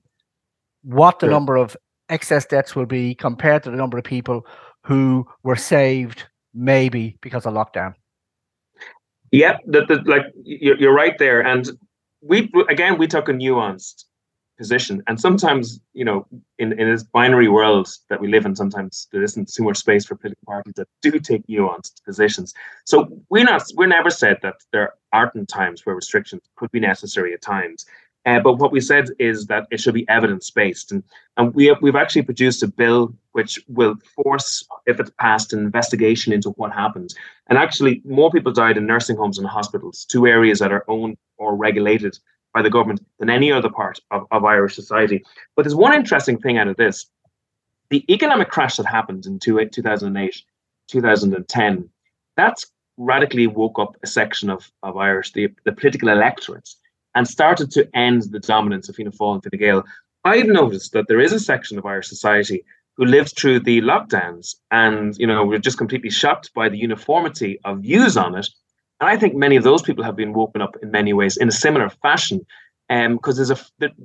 [0.84, 1.76] what the number of
[2.08, 4.46] excess deaths will be compared to the number of people
[4.84, 7.96] who were saved maybe because of lockdown.
[9.32, 11.70] Yep, that, that like you're, you're right there, and
[12.22, 14.04] we again we took a nuanced
[14.58, 16.28] position, and sometimes you know
[16.60, 20.06] in in this binary world that we live in, sometimes there isn't too much space
[20.06, 22.54] for political parties that do take nuanced positions.
[22.86, 27.34] So we're not we're never said that there aren't times where restrictions could be necessary
[27.34, 27.86] at times.
[28.26, 31.04] Uh, but what we said is that it should be evidence based, and
[31.38, 35.60] and we have, we've actually produced a bill which will force, if it's passed, an
[35.60, 37.16] investigation into what happened.
[37.48, 41.18] And actually, more people died in nursing homes and hospitals, two areas that are owned
[41.38, 42.20] or regulated
[42.54, 45.24] by the government than any other part of, of Irish society.
[45.56, 47.08] But there's one interesting thing out of this:
[47.90, 50.44] the economic crash that happened in two, 2008,
[50.88, 51.90] 2010.
[52.38, 56.78] That's radically woke up a section of, of Irish, the, the political electorates
[57.15, 59.84] and started to end the dominance of Fianna Fáil and Fine Gael.
[60.24, 62.63] I've noticed that there is a section of Irish society
[62.97, 67.60] who lived through the lockdowns and you know were just completely shocked by the uniformity
[67.65, 68.47] of views on it.
[69.00, 71.47] And I think many of those people have been woken up in many ways in
[71.47, 72.45] a similar fashion,
[72.89, 73.58] um, because there's a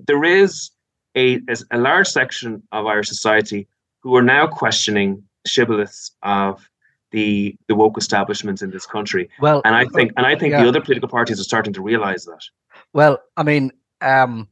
[0.07, 0.71] there, is
[1.15, 1.41] a,
[1.71, 3.69] a large section of Irish society
[4.01, 6.69] who are now questioning shibboleths of
[7.11, 9.29] the the woke establishments in this country.
[9.41, 10.63] Well, And I think and I think Yeah.
[10.63, 12.43] the other political parties are starting to realize that.
[12.97, 14.49] Well, I mean, um,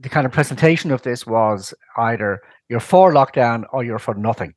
[0.00, 4.54] the kind of presentation of this was either you're for lockdown or you're for nothing.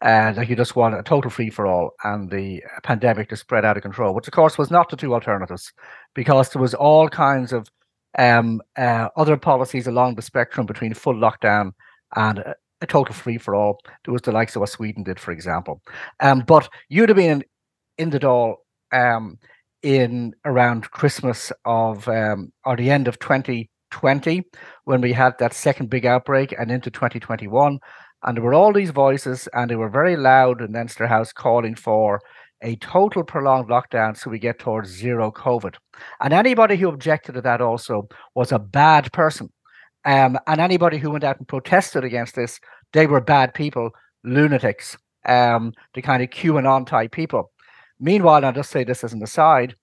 [0.00, 3.64] And like you just want a total free for all and the pandemic to spread
[3.64, 5.72] out of control, which of course was not the two alternatives
[6.14, 7.66] because there was all kinds of
[8.16, 11.72] um, uh, other policies along the spectrum between full lockdown
[12.14, 13.80] and a, a total free for all.
[14.04, 15.82] There was the likes of what Sweden did, for example.
[16.20, 17.44] Um, but you'd have been in,
[18.04, 18.54] in the Dáil
[18.92, 19.38] um,
[19.82, 24.44] in around Christmas of um, or the end of 2020
[24.84, 27.78] when we had that second big outbreak and into 2021.
[28.24, 31.76] And there were all these voices, and they were very loud in Leinster House calling
[31.76, 32.20] for
[32.62, 35.76] a total prolonged lockdown so we get towards zero COVID.
[36.20, 39.52] And anybody who objected to that also was a bad person.
[40.04, 42.58] Um, and anybody who went out and protested against this,
[42.92, 43.90] they were bad people,
[44.24, 47.52] lunatics, um, the kind of QAnon type people.
[48.00, 49.74] Meanwhile, I'll just say this as an aside,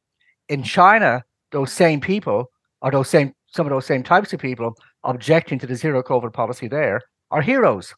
[0.48, 2.52] in China, those same people,
[2.82, 6.34] or those same some of those same types of people objecting to the zero COVID
[6.34, 7.02] policy there
[7.32, 7.94] are heroes.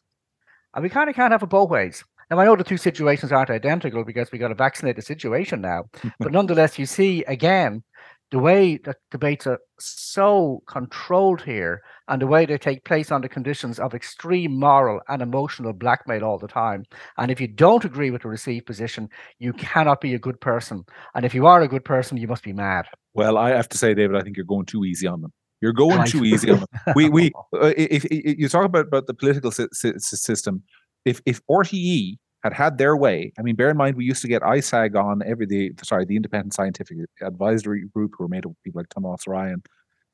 [0.74, 2.04] And we kind of can't have it both ways.
[2.30, 5.60] Now I know the two situations aren't identical because we got to vaccinate the situation
[5.60, 5.84] now,
[6.20, 7.82] but nonetheless, you see again
[8.30, 13.28] the way that debates are so controlled here and the way they take place under
[13.28, 16.84] conditions of extreme moral and emotional blackmail all the time.
[17.16, 20.84] And if you don't agree with the received position, you cannot be a good person.
[21.14, 22.86] And if you are a good person, you must be mad.
[23.14, 25.32] Well, I have to say, David, I think you're going too easy on them.
[25.60, 26.94] You're going too easy on them.
[26.94, 30.62] We we uh, if, if you talk about about the political sy- sy- system,
[31.04, 34.28] if if RTE had had their way, I mean, bear in mind we used to
[34.28, 38.52] get ISAG on every the sorry the Independent Scientific Advisory Group who were made up
[38.52, 39.62] of people like Thomas Ryan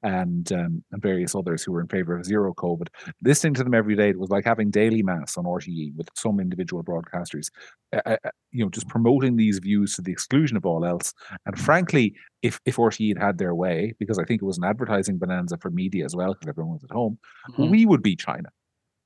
[0.02, 2.88] and um, and various others who were in favor of zero COVID.
[3.22, 6.40] Listening to them every day it was like having daily mass on RTE with some
[6.40, 7.48] individual broadcasters,
[7.94, 11.12] uh, uh, uh, you know, just promoting these views to the exclusion of all else.
[11.46, 14.64] And frankly, if if RTE had had their way, because I think it was an
[14.64, 17.18] advertising bonanza for media as well, because everyone was at home,
[17.50, 17.70] Mhm.
[17.70, 18.50] we would be China.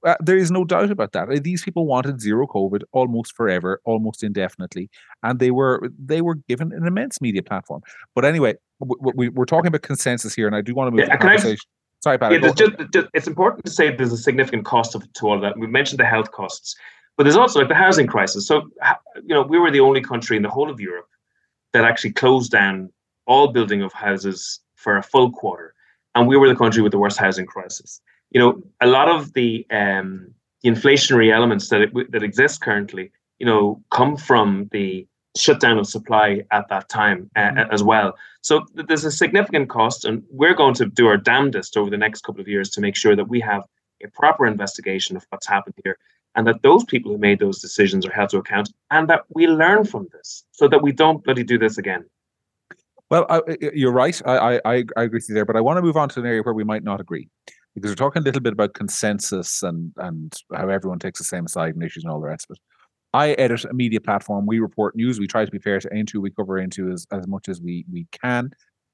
[0.06, 1.28] Uh, there is no doubt about that.
[1.28, 4.90] Uh, these people wanted zero COVID almost forever, almost indefinitely,
[5.22, 7.82] and they were they were given an immense media platform.
[8.14, 11.16] But anyway, we, are talking about consensus here, and I do want to move yeah,
[11.16, 11.58] the conversation.
[11.66, 12.32] I, Sorry, Pat.
[12.32, 15.40] Yeah, just, just, it's important to say there's a significant cost of, to all of
[15.42, 15.58] that.
[15.58, 16.76] We mentioned the health costs,
[17.16, 18.46] but there's also like the housing crisis.
[18.46, 18.70] So,
[19.16, 21.08] you know, we were the only country in the whole of Europe
[21.72, 22.90] that actually closed down
[23.26, 25.74] all building of houses for a full quarter,
[26.14, 29.32] and we were the country with the worst housing crisis you know, a lot of
[29.32, 35.06] the um, the inflationary elements that it, that exist currently, you know, come from the
[35.36, 37.72] shutdown of supply at that time uh, mm-hmm.
[37.72, 38.16] as well.
[38.42, 42.22] So there's a significant cost, and we're going to do our damnedest over the next
[42.22, 43.62] couple of years to make sure that we have
[44.02, 45.98] a proper investigation of what's happened here,
[46.34, 49.46] and that those people who made those decisions are held to account, and that we
[49.46, 52.04] learn from this, so that we don't bloody do this again.
[53.10, 53.40] Well, I,
[53.72, 54.20] you're right.
[54.26, 56.26] I, I I agree with you there, but I want to move on to an
[56.26, 57.28] area where we might not agree
[57.78, 61.46] because we're talking a little bit about consensus and and how everyone takes the same
[61.48, 62.60] side in issues and all the rest of it.
[63.14, 64.46] I edit a media platform.
[64.46, 65.18] We report news.
[65.18, 66.20] We try to be fair to Aontú.
[66.20, 68.50] We cover Aontú as, as much as we we can.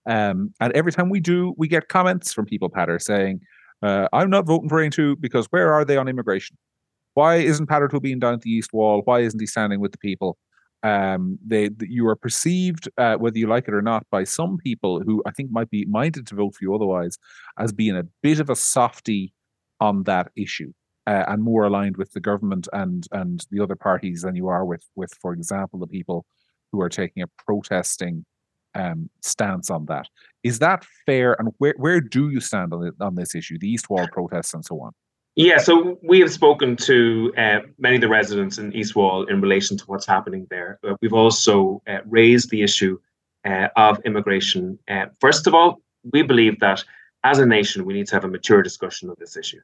[0.06, 3.40] Um, and every time we do, we get comments from people, Peadar, saying,
[3.82, 6.56] uh, I'm not voting for Aontú because where are they on immigration?
[7.14, 9.02] Why isn't Peadar being down at the East Wall?
[9.04, 10.36] Why isn't he standing with the people?
[10.84, 15.00] Um, they you are perceived, uh, whether you like it or not, by some people
[15.00, 17.16] who I think might be minded to vote for you otherwise,
[17.58, 19.32] as being a bit of a softy
[19.80, 20.72] on that issue.
[21.06, 24.64] Uh, and more aligned with the government and and the other parties than you are
[24.64, 26.24] with with, for example, the people
[26.72, 28.24] who are taking a protesting
[28.74, 30.06] um, stance on that.
[30.42, 31.34] Is that fair?
[31.38, 34.54] And where where do you stand on it, on this issue, the East Wall protests
[34.54, 34.92] and so on?
[35.36, 39.40] Yeah, so we have spoken to uh, many of the residents in East Wall in
[39.40, 40.78] relation to what's happening there.
[40.86, 43.00] Uh, we've also uh, raised the issue
[43.44, 44.78] uh, of immigration.
[44.88, 45.80] Uh, first of all,
[46.12, 46.84] we believe that
[47.24, 49.60] as a nation, we need to have a mature discussion of this issue.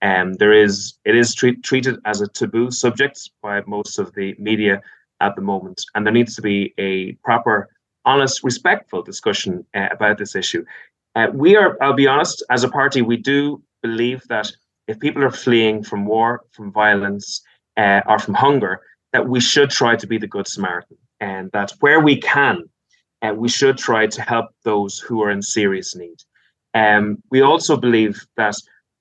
[0.00, 4.34] Um, there is it is treat, treated as a taboo subject by most of the
[4.40, 4.82] media
[5.20, 7.68] at the moment, and there needs to be a proper,
[8.04, 10.64] honest, respectful discussion uh, about this issue.
[11.32, 14.50] we are, I'll be honest, as a party, we do believe that
[14.88, 17.42] if people are fleeing from war, from violence,
[17.76, 18.80] uh, or from hunger,
[19.12, 22.64] that we should try to be the good Samaritan, and that where we can,
[23.22, 26.16] uh, we should try to help those who are in serious need.
[26.74, 28.56] Um, we also believe that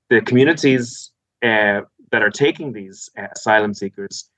[0.10, 4.30] the communities uh, that are taking these uh, asylum seekers,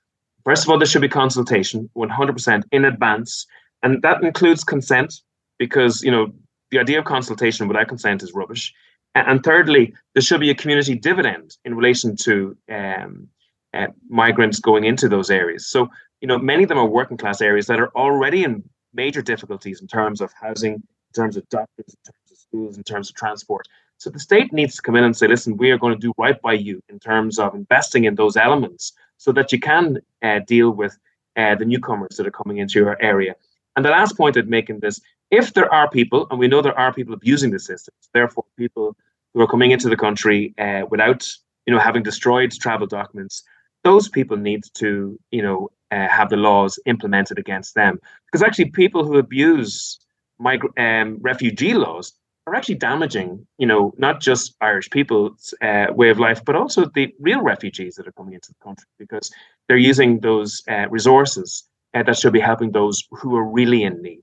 [0.44, 3.46] first of all, there should be consultation 100% in advance,
[3.82, 5.12] and that includes consent,
[5.58, 6.32] because you know
[6.70, 8.72] the idea of consultation without consent is rubbish.
[9.14, 13.28] And thirdly, there should be a community dividend in relation to um,
[13.72, 15.68] uh, migrants going into those areas.
[15.68, 15.88] So,
[16.20, 19.80] you know, many of them are working class areas that are already in major difficulties
[19.80, 23.16] in terms of housing, in terms of doctors, in terms of schools, in terms of
[23.16, 23.66] transport.
[23.98, 26.12] So the state needs to come in and say, listen, we are going to do
[26.18, 30.40] right by you in terms of investing in those elements so that you can uh,
[30.46, 30.98] deal with
[31.36, 33.34] uh, the newcomers that are coming into your area.
[33.76, 36.62] And the last point I'd make in this if there are people, and we know
[36.62, 38.96] there are people abusing the systems, therefore people
[39.32, 41.26] who are coming into the country uh, without,
[41.66, 43.42] you know, having destroyed travel documents,
[43.82, 47.98] those people need to, you know, uh, have the laws implemented against them.
[48.26, 49.98] Because actually, people who abuse
[50.38, 52.12] mig- um, refugee laws
[52.46, 56.86] are actually damaging, you know, not just Irish people's uh, way of life, but also
[56.94, 59.30] the real refugees that are coming into the country because
[59.66, 64.02] they're using those uh, resources uh, that should be helping those who are really in
[64.02, 64.22] need.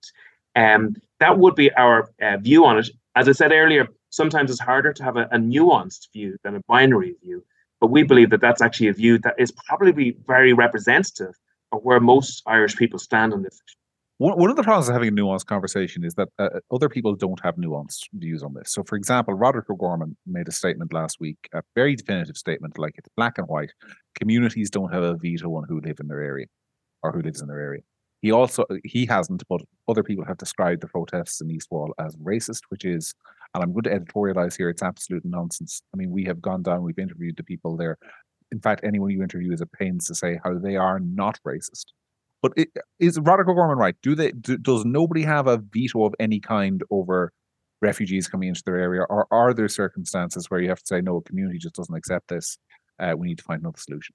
[0.55, 2.89] Um, that would be our uh, view on it.
[3.15, 6.61] As I said earlier, sometimes it's harder to have a, a, nuanced view than a
[6.67, 7.43] binary view.
[7.79, 11.33] But we believe that that's actually a view that is probably very representative
[11.71, 13.77] of where most Irish people stand on this issue.
[14.17, 17.39] One, of the problems of having a nuanced conversation is that uh, other people don't
[17.43, 18.71] have nuanced views on this.
[18.71, 22.93] So, for example, Roderick O'Gorman made a statement last week, a very definitive statement, like
[22.99, 23.71] it's black and white.
[24.13, 26.45] Communities don't have a veto on who live in their area
[27.01, 27.81] or who lives in their area.
[28.21, 32.15] He also he hasn't, but other people have described the protests in East Wall as
[32.17, 33.13] racist, which is,
[33.53, 34.69] and I'm going to editorialize here.
[34.69, 35.81] It's absolute nonsense.
[35.93, 37.97] I mean, we have gone down, we've interviewed the people there.
[38.51, 41.85] In fact, anyone you interview is a pains to say how they are not racist.
[42.41, 43.95] But it, is Roderick O'Gorman right?
[44.01, 44.31] Do they?
[44.31, 47.31] Do, does nobody have a veto of any kind over
[47.81, 51.17] refugees coming into their area, or are there circumstances where you have to say no,
[51.17, 52.57] a community just doesn't accept this?
[52.99, 54.13] Uh, we need to find another solution.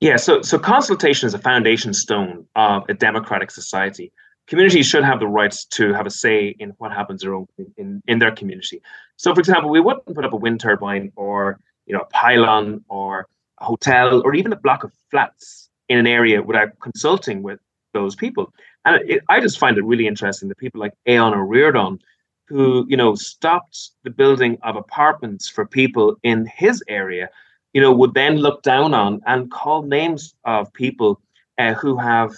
[0.00, 4.12] Yeah, so so consultation is a foundation stone of a democratic society.
[4.46, 8.18] Communities should have the rights to have a say in what happens in, in, in
[8.18, 8.80] their community.
[9.16, 12.84] So, for example, we wouldn't put up a wind turbine or you know a pylon
[12.88, 13.26] or
[13.60, 17.58] a hotel or even a block of flats in an area without consulting with
[17.92, 18.52] those people.
[18.84, 21.98] And it, I just find it really interesting that people like Aodhán Ó Ríordáin,
[22.46, 27.28] who you know stopped the building of apartments for people in his area
[27.72, 31.20] you know, would then look down on and call names of people
[31.58, 32.32] uh, who have,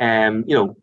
[0.00, 0.76] um, you know,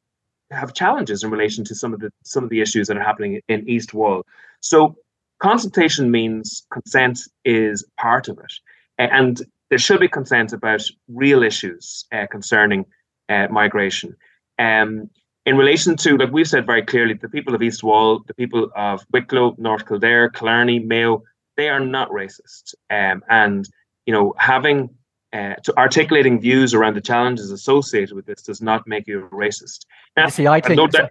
[0.51, 3.41] have challenges in relation to some of the some of the issues that are happening
[3.47, 4.23] in East Wall.
[4.59, 4.95] So
[5.39, 8.53] consultation means consent is part of it,
[8.97, 12.85] and there should be consent about real issues uh, concerning
[13.29, 14.15] uh, migration.
[14.59, 15.09] Um,
[15.45, 18.69] in relation to, like we've said very clearly, the people of East Wall, the people
[18.75, 21.23] of Wicklow, North Kildare, Killarney, Mayo,
[21.57, 22.75] they are not racist.
[22.89, 23.67] Um, and
[24.05, 24.89] you know, having
[25.33, 29.29] uh, to articulating views around the challenges associated with this does not make you a
[29.29, 29.85] racist.
[30.15, 31.09] Now, See, I think, so,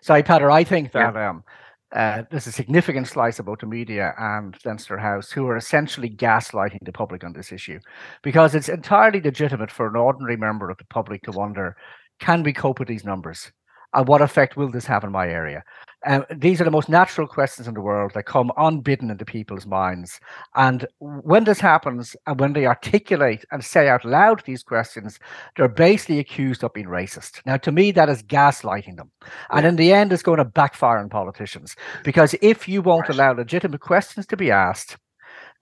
[0.00, 1.30] sorry, I think that yeah.
[1.30, 1.44] um,
[1.92, 6.10] uh, there's a significant slice of both the media and Leinster House who are essentially
[6.10, 7.80] gaslighting the public on this issue
[8.22, 11.76] because it's entirely legitimate for an ordinary member of the public to wonder
[12.20, 13.52] can we cope with these numbers?
[13.94, 15.62] And what effect will this have in my area?
[16.06, 19.66] Um, these are the most natural questions in the world that come unbidden into people's
[19.66, 20.20] minds.
[20.54, 25.18] And when this happens, and when they articulate and say out loud these questions,
[25.56, 27.40] they're basically accused of being racist.
[27.46, 29.10] Now, to me, that is gaslighting them.
[29.50, 31.74] And in the end, it's going to backfire on politicians.
[32.04, 34.98] Because if you won't allow legitimate questions to be asked,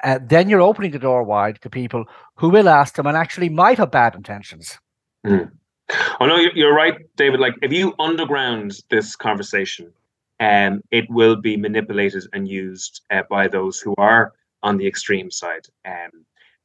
[0.04, 2.04] uh, then you're opening the door wide to people
[2.36, 4.78] who will ask them and actually might have bad intentions.
[5.26, 5.50] Mm.
[6.20, 7.40] Oh no, you're right, David.
[7.40, 9.92] Like if you underground this conversation,
[10.40, 15.30] um, it will be manipulated and used uh, by those who are on the extreme
[15.30, 16.10] side, um,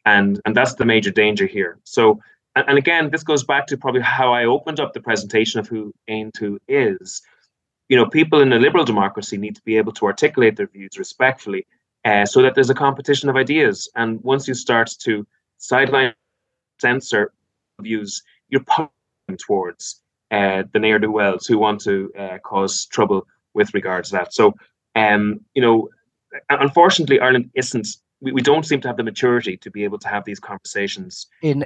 [0.05, 1.77] and and that's the major danger here.
[1.84, 2.19] So,
[2.55, 5.67] and, and again, this goes back to probably how I opened up the presentation of
[5.67, 7.21] who Aontú is.
[7.89, 10.97] You know, people in a liberal democracy need to be able to articulate their views
[10.97, 11.67] respectfully,
[12.05, 13.89] uh, so that there's a competition of ideas.
[13.95, 16.13] And once you start to sideline,
[16.79, 17.34] censor
[17.81, 18.65] views, you're
[19.38, 24.15] towards uh, the ne'er do wells who want to uh, cause trouble with regards to
[24.17, 24.34] that.
[24.34, 24.54] So,
[24.96, 25.89] um, you know,
[26.50, 27.88] unfortunately, Ireland isn't.
[28.22, 31.28] We, we don't seem to have the maturity to be able to have these conversations.
[31.41, 31.63] In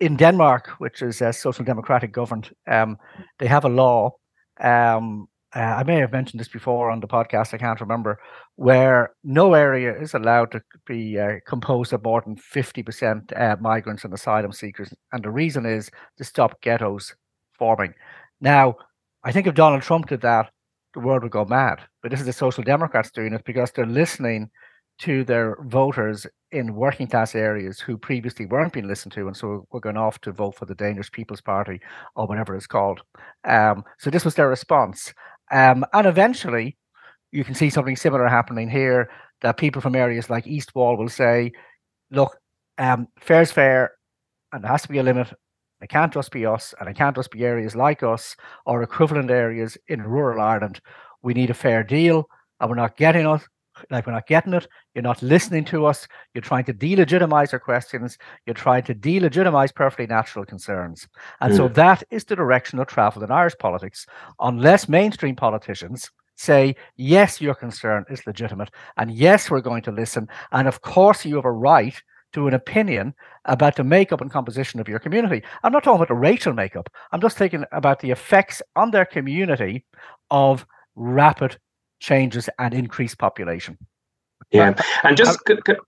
[0.00, 2.98] in Denmark, which is a social democratic governed, um,
[3.38, 4.16] they have a law.
[4.60, 7.52] Um, uh, I may have mentioned this before on the podcast.
[7.52, 8.18] I can't remember
[8.56, 13.56] where no area is allowed to be uh, composed of more than fifty percent uh,
[13.60, 17.14] migrants and asylum seekers, and the reason is to stop ghettos
[17.58, 17.94] forming.
[18.40, 18.76] Now,
[19.24, 20.50] I think if Donald Trump did that,
[20.94, 21.80] the world would go mad.
[22.02, 24.50] But this is the Social Democrats doing it because they're listening
[24.98, 29.66] to their voters in working class areas who previously weren't being listened to, and so
[29.70, 31.80] we're going off to vote for the Danish People's Party
[32.14, 33.00] or whatever it's called.
[33.44, 35.14] Um, so this was their response,
[35.52, 36.76] um, and eventually,
[37.30, 39.10] you can see something similar happening here.
[39.42, 41.52] That people from areas like East Wall will say,
[42.10, 42.36] "Look,
[42.78, 43.92] um, fair's fair,
[44.52, 45.32] and there has to be a limit,
[45.82, 48.36] it can't just be us, and it can't just be areas like us
[48.66, 50.80] or equivalent areas in rural Ireland.
[51.22, 52.28] We need a fair deal,
[52.60, 53.42] and we're not getting it.
[53.90, 54.66] Like we're not getting it.
[54.94, 56.06] You're not listening to us.
[56.34, 58.18] You're trying to delegitimize our questions.
[58.46, 61.08] You're trying to delegitimize perfectly natural concerns.
[61.40, 61.56] And mm.
[61.56, 64.06] so that is the direction of travel in Irish politics,
[64.40, 70.28] unless mainstream politicians say, yes, your concern is legitimate, and yes, we're going to listen.
[70.50, 72.00] And of course, you have a right
[72.32, 73.14] to an opinion
[73.44, 75.42] about the makeup and composition of your community.
[75.62, 76.88] I'm not talking about the racial makeup.
[77.12, 79.84] I'm just thinking about the effects on their community
[80.30, 81.58] of rapid
[82.02, 83.78] changes and increased population.
[84.50, 85.78] Yeah, and just uh, could, could,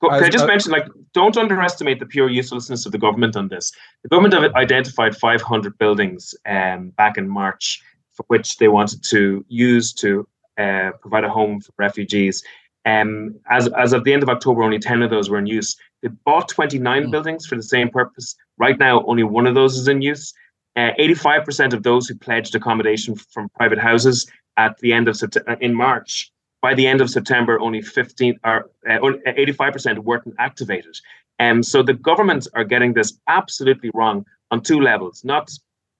[0.00, 3.36] could I, I just uh, mention, like, don't underestimate the pure uselessness of the government
[3.36, 3.72] on this.
[4.02, 7.82] The government identified 500 buildings um, back in March,
[8.12, 10.26] for which they wanted to use to
[10.58, 12.42] uh, provide a home for refugees.
[12.86, 15.76] Um, as, as of the end of October, only 10 of those were in use.
[16.02, 17.10] They bought 29 mm.
[17.10, 18.36] buildings for the same purpose.
[18.58, 20.32] Right now, only one of those is in use.
[20.76, 25.52] Uh, 85% of those who pledged accommodation from private houses at the end of September,
[25.60, 30.96] in March, by the end of September, only 15 or uh, 85% weren't activated.
[31.38, 35.50] Um, so the governments are getting this absolutely wrong on two levels: not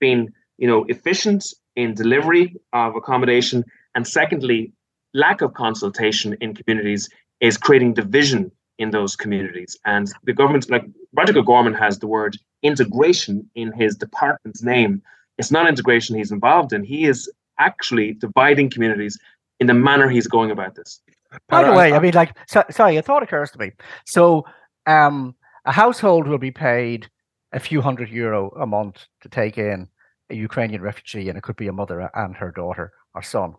[0.00, 1.44] being, you know, efficient
[1.76, 3.64] in delivery of accommodation,
[3.94, 4.72] and secondly,
[5.12, 7.08] lack of consultation in communities
[7.40, 9.76] is creating division in those communities.
[9.84, 15.02] And the government, like Roderic O'Gorman, has the word integration in his department's name.
[15.38, 16.84] It's not integration he's involved in.
[16.84, 19.18] He is actually dividing communities
[19.60, 21.00] in the manner he's going about this.
[21.48, 23.72] By the way, I mean, like, so, sorry, a thought occurs to me.
[24.06, 24.44] So,
[24.86, 25.34] um,
[25.64, 27.08] a household will be paid
[27.52, 29.88] a few hundred euro a month to take in
[30.30, 33.54] a Ukrainian refugee, and it could be a mother and her daughter or son.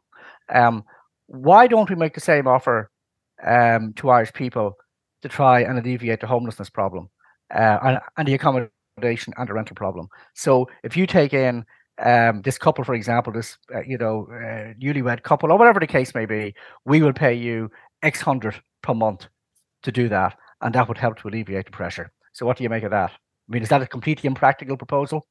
[0.54, 0.84] Um,
[1.28, 2.92] why don't we make the same offer
[3.44, 4.78] um, to Irish people
[5.22, 7.10] to try and alleviate the homelessness problem
[7.54, 10.08] uh, and, and, the accommodation and the rental problem?
[10.34, 11.66] So if you take in
[12.04, 15.88] um, this couple, for example, this uh, you know uh, newlywed couple or whatever the
[15.88, 16.54] case may be,
[16.86, 17.72] we will pay you
[18.02, 19.28] X hundred per month
[19.84, 20.38] to do that.
[20.62, 22.12] and that would help to alleviate the pressure.
[22.34, 23.12] So, what do you make of that?
[23.12, 25.28] I mean, is that a completely impractical proposal?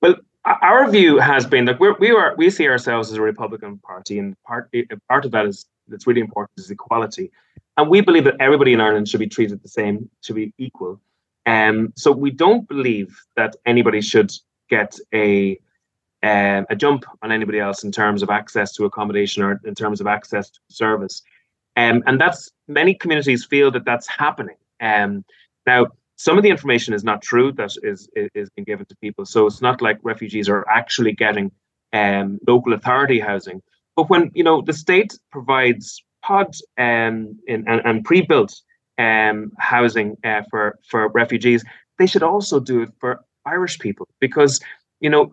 [0.00, 0.14] Well,
[0.44, 4.18] our view has been that we're, we are we see ourselves as a Republican Party,
[4.18, 4.72] and part
[5.08, 7.30] part of that is that's really important is equality,
[7.76, 11.00] and we believe that everybody in Ireland should be treated the same, should be equal.
[11.46, 14.32] Um, so we don't believe that anybody should
[14.68, 15.58] get a
[16.26, 20.00] um, a jump on anybody else in terms of access to accommodation or in terms
[20.00, 21.22] of access to service.
[21.76, 24.56] Um, and that's many communities feel that that's happening.
[24.80, 25.24] Um,
[25.66, 28.96] now, some of the information is not true that is, is, is being given to
[28.96, 29.24] people.
[29.24, 31.52] So it's not like refugees are actually getting
[31.92, 33.62] um, local authority housing.
[33.94, 38.52] But when you know the state provides pods um, in, and, and pre-built
[38.98, 41.64] um, housing uh, for for refugees,
[41.98, 44.60] they should also do it for Irish people because
[45.00, 45.32] you know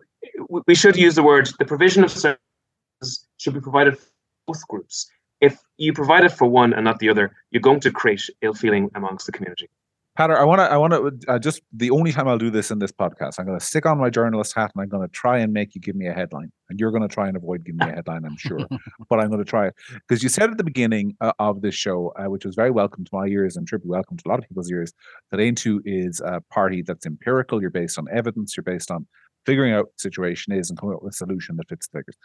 [0.67, 4.07] we should use the word the provision of services should be provided for
[4.47, 5.07] both groups.
[5.41, 8.53] If you provide it for one and not the other, you're going to create ill
[8.53, 9.69] feeling amongst the community.
[10.17, 12.69] Peadar, I want to, I want to uh, just the only time I'll do this
[12.69, 15.11] in this podcast, I'm going to stick on my journalist hat and I'm going to
[15.11, 16.51] try and make you give me a headline.
[16.69, 18.59] And you're going to try and avoid giving me a headline, I'm sure.
[19.09, 19.75] but I'm going to try it
[20.07, 23.03] because you said at the beginning uh, of this show, uh, which was very welcome
[23.03, 24.93] to my ears and should be welcome to a lot of people's ears,
[25.31, 27.59] that Aontú is a party that's empirical.
[27.59, 28.55] You're based on evidence.
[28.55, 29.07] You're based on
[29.45, 31.99] figuring out what the situation is and coming up with a solution that fits the
[31.99, 32.17] figures.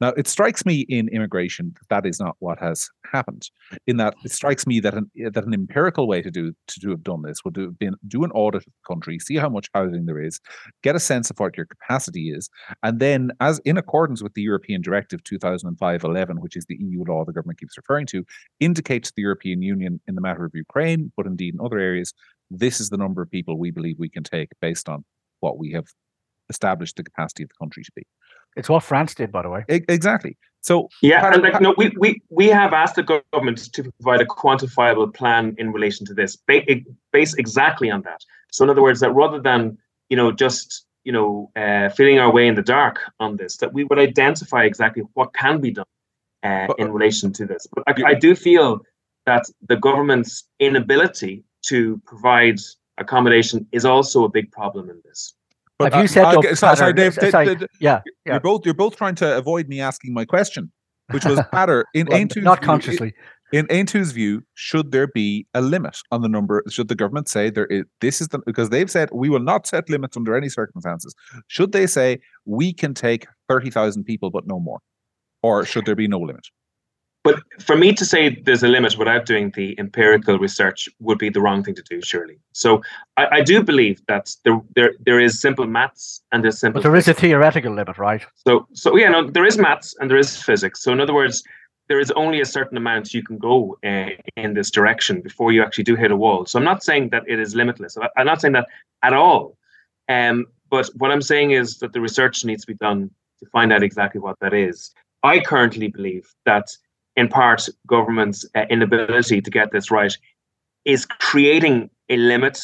[0.00, 3.50] Now, it strikes me in immigration that that is not what has happened.
[3.88, 6.90] In that, it strikes me that an that an empirical way to do to do
[6.90, 9.68] have done this would have been do an audit of the country, see how much
[9.74, 10.38] housing there is,
[10.82, 12.48] get a sense of what your capacity is,
[12.84, 17.24] and then, as in accordance with the European Directive 2005-11, which is the EU law
[17.24, 18.24] the government keeps referring to,
[18.60, 22.14] indicate to the European Union in the matter of Ukraine, but indeed in other areas,
[22.50, 25.04] this is the number of people we believe we can take based on
[25.40, 25.86] what we have
[26.48, 28.02] established the capacity of the country to be.
[28.56, 29.64] It's what France did, by the way.
[29.68, 30.36] exactly.
[30.62, 34.26] So yeah, and like, no, we, we we have asked the government to provide a
[34.26, 38.24] quantifiable plan in relation to this, based exactly on that.
[38.50, 39.78] So in other words, that rather than
[40.08, 43.72] you know just you know uh, feeling our way in the dark on this, that
[43.72, 45.86] we would identify exactly what can be done
[46.42, 47.66] uh, but, in relation to this.
[47.72, 48.80] But I, I do feel
[49.26, 52.58] that the government's inability to provide
[52.98, 55.34] accommodation is also a big problem in this.
[55.78, 58.74] But Have you said uh, sorry, sorry, Dave, sorry, Dave, yeah, yeah, You're both you're
[58.74, 60.72] both trying to avoid me asking my question,
[61.10, 63.14] which was Peadar in well, not consciously.
[63.52, 66.62] In Aontú's view, should there be a limit on the number?
[66.68, 69.66] Should the government say there is this is the because they've said we will not
[69.66, 71.14] set limits under any circumstances.
[71.46, 74.80] Should they say we can take thirty thousand people but no more,
[75.42, 76.46] or should there be no limit?
[77.28, 81.28] But for me to say there's a limit without doing the empirical research would be
[81.28, 82.38] the wrong thing to do, surely.
[82.52, 82.80] So
[83.18, 86.80] I, I do believe that there, there there is simple maths and there's simple.
[86.80, 87.18] But there physics.
[87.18, 88.24] is a theoretical limit, right?
[88.46, 90.82] So so yeah, no, there is maths and there is physics.
[90.82, 91.44] So in other words,
[91.88, 95.62] there is only a certain amount you can go uh, in this direction before you
[95.62, 96.46] actually do hit a wall.
[96.46, 97.98] So I'm not saying that it is limitless.
[98.16, 98.68] I'm not saying that
[99.02, 99.58] at all.
[100.08, 103.10] Um, but what I'm saying is that the research needs to be done
[103.40, 104.94] to find out exactly what that is.
[105.22, 106.68] I currently believe that
[107.18, 110.16] in part, government's uh, inability to get this right
[110.84, 112.60] is creating a limit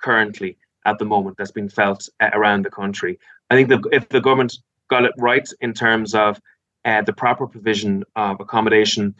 [0.00, 3.18] currently at the moment that's being felt uh, around the country.
[3.50, 6.40] I think that if the government got it right in terms of
[6.84, 9.12] uh, the proper provision of accommodation,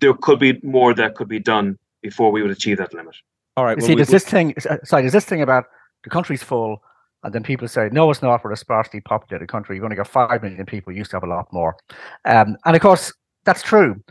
[0.00, 3.14] there could be more that could be done before we would achieve that limit.
[3.58, 3.76] All right.
[3.76, 4.54] Well, see, we, does this thing?
[4.68, 5.64] Uh, sorry, does this thing about
[6.04, 6.82] the country's full,
[7.22, 8.42] and then people say, "No, it's not.
[8.42, 9.76] We're a sparsely populated country.
[9.76, 10.90] You've only got five million people.
[10.90, 11.76] You used to have a lot more."
[12.24, 13.12] Um, and of course,
[13.44, 14.02] that's true.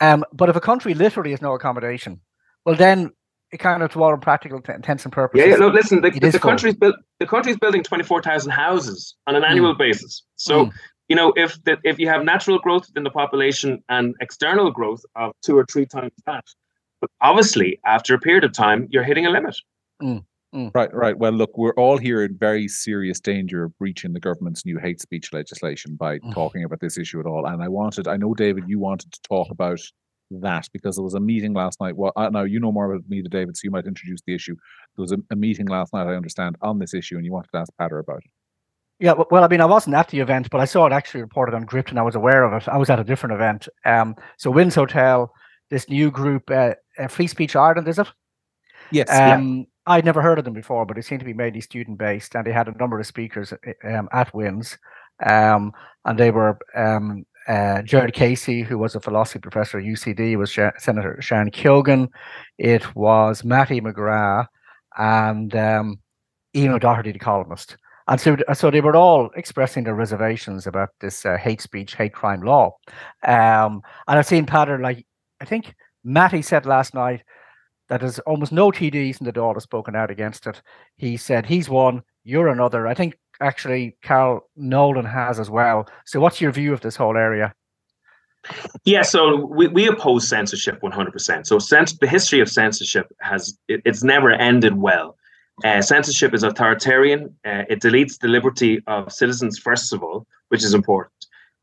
[0.00, 2.20] Um, but if a country literally has no accommodation,
[2.64, 3.10] well, then
[3.52, 5.46] it kind of, to all practical t- intents and purposes.
[5.46, 5.56] Yeah, yeah.
[5.56, 6.96] No, listen, the, the, the country's built.
[7.20, 9.50] The country's building twenty four thousand houses on an mm.
[9.50, 10.22] annual basis.
[10.36, 10.66] So.
[10.66, 10.72] Mm.
[11.08, 15.04] You know, if the, if you have natural growth in the population and external growth
[15.14, 16.42] of two or three times that,
[17.00, 19.56] but obviously after a period of time, you're hitting a limit.
[20.02, 20.24] Mm.
[20.56, 20.70] Mm.
[20.74, 21.18] Right, right.
[21.18, 25.02] Well, look, we're all here in very serious danger of breaching the government's new hate
[25.02, 26.32] speech legislation by mm.
[26.32, 27.44] talking about this issue at all.
[27.46, 29.80] And I wanted, I know, David, you wanted to talk about
[30.30, 31.94] that because there was a meeting last night.
[31.94, 34.34] Well, uh, now you know more about me than David, so you might introduce the
[34.34, 34.56] issue.
[34.96, 37.50] There was a, a, meeting last night, I understand, on this issue, and you wanted
[37.52, 38.30] to ask Peadar about it.
[38.98, 41.54] Yeah, well, I mean, I wasn't at the event, but I saw it actually reported
[41.54, 42.66] on Gript, and I was aware of it.
[42.66, 43.68] I was at a different event.
[43.84, 45.30] Um, so Wynns Hotel,
[45.68, 48.08] this new group, uh, uh, Free Speech Ireland, is it?
[48.90, 49.10] Yes.
[49.10, 51.98] Um, yeah I'd never heard of them before, but they seem to be mainly student
[51.98, 54.78] based, and they had a number of speakers eh, um, at Wynns,
[55.24, 55.72] um,
[56.04, 60.50] and they were um, uh, Gerard Casey, who was a philosophy professor at UCD, was
[60.50, 62.08] Sh- Senator Sharon Keoghan,
[62.58, 64.48] it was Mattie McGrath,
[64.98, 66.00] and um,
[66.54, 67.76] Ian O'Doherty, the columnist.
[68.08, 72.12] And so, so they were all expressing their reservations about this uh, hate speech, hate
[72.12, 72.76] crime law.
[73.24, 75.04] Um, and I've seen Peadar, like,
[75.40, 75.74] I think
[76.04, 77.22] Mattie said last night
[77.88, 80.62] that there's almost no TDs in the Dáil have spoken out against it.
[80.96, 82.86] He said he's one, you're another.
[82.86, 85.88] I think actually Carol Nolan has as well.
[86.04, 87.54] So what's your view of this whole area?
[88.84, 91.46] Yeah, so we, we oppose censorship 100%.
[91.46, 95.16] So cens- the history of censorship has it, it's never ended well.
[95.64, 97.34] Uh, censorship is authoritarian.
[97.44, 101.12] Uh, it deletes the liberty of citizens, first of all, which is important.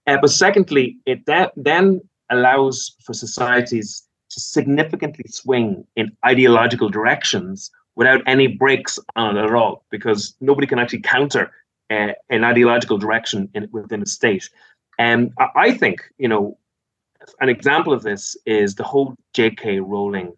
[0.07, 4.03] Uh, but secondly, it de- then allows for societies
[4.33, 10.65] to significantly swing in ideological directions without any breaks on it at all, because nobody
[10.65, 11.51] can actually counter
[11.91, 14.49] uh, an ideological direction in, within a state.
[14.97, 16.57] And I think, you know,
[17.39, 19.79] an example of this is the whole J.K.
[19.79, 20.33] Rowling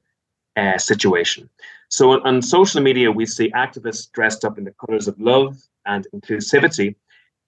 [0.55, 1.49] uh, situation.
[1.89, 5.57] So on, on, social media, we see activists dressed up in the colors of love
[5.85, 6.95] and inclusivity,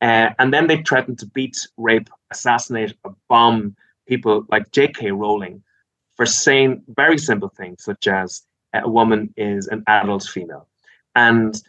[0.02, 3.76] uh, and then they threaten to beat, rape, assassinate, or bomb
[4.08, 5.12] people like J.K.
[5.12, 5.64] Rowling
[6.18, 8.41] for saying very simple things such as
[8.74, 10.68] a woman is an adult female.
[11.15, 11.61] And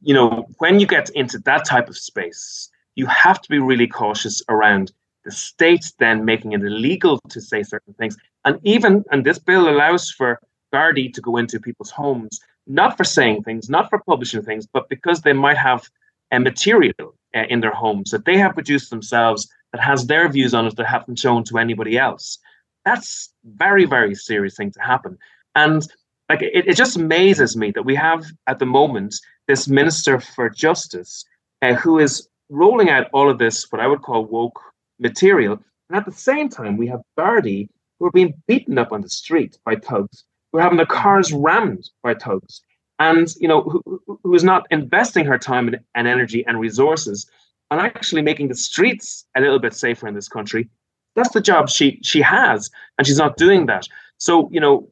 [0.00, 3.86] you know, when you get into that type of space, you have to be really
[3.86, 4.92] cautious around
[5.24, 8.16] the state then making it illegal to say certain things.
[8.44, 10.40] And even, and this bill allows for
[10.72, 14.88] Gardaí to go into people's homes, not for saying things, not for publishing things, but
[14.90, 15.88] because they might have
[16.30, 20.52] a material uh, in their homes that they have produced themselves that has their views
[20.54, 22.38] on it that haven't shown to anybody else.
[22.84, 25.18] That's very, very serious thing to happen.
[25.54, 25.86] And
[26.28, 29.14] like it, it just amazes me that we have at the moment
[29.48, 31.24] this minister for justice
[31.62, 34.60] uh, who is rolling out all of this, what I would call woke
[34.98, 35.58] material.
[35.88, 37.68] And at the same time, we have Gardaí
[37.98, 41.32] who are being beaten up on the street by thugs, who are having their cars
[41.32, 42.60] rammed by thugs,
[42.98, 47.26] and you know who, who is not investing her time and, and energy and resources
[47.70, 50.68] on actually making the streets a little bit safer in this country.
[51.14, 53.88] That's the job she she has, and she's not doing that.
[54.18, 54.88] So you know,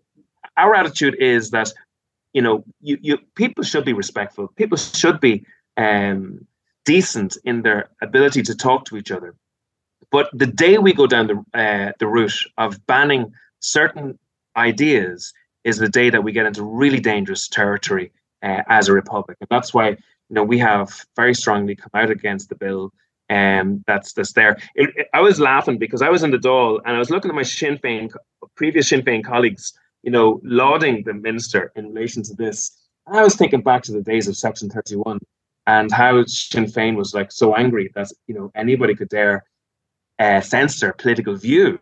[0.57, 1.73] our attitude is that
[2.33, 4.49] you know you, you people should be respectful.
[4.57, 5.45] People should be
[5.77, 6.47] um,
[6.85, 9.35] decent in their ability to talk to each other.
[10.11, 14.19] But the day we go down the uh, the route of banning certain
[14.57, 15.33] ideas
[15.65, 18.13] is the day that we get into really dangerous territory
[18.43, 22.11] uh, as a republic, and that's why you know we have very strongly come out
[22.11, 22.93] against the bill.
[23.33, 24.59] Um, that's that's there.
[24.75, 27.31] It, it, I was laughing because I was in the Dáil and I was looking
[27.31, 28.11] at my Sinn Féin
[28.57, 29.73] previous Sinn Féin colleagues,
[30.03, 32.59] you know, lauding the minister in relation to this.
[33.07, 35.19] And I was thinking back to the days of Section Thirty One
[35.67, 39.45] and how Sinn Féin was like so angry that you know anybody could dare
[40.19, 41.79] uh, censor political view.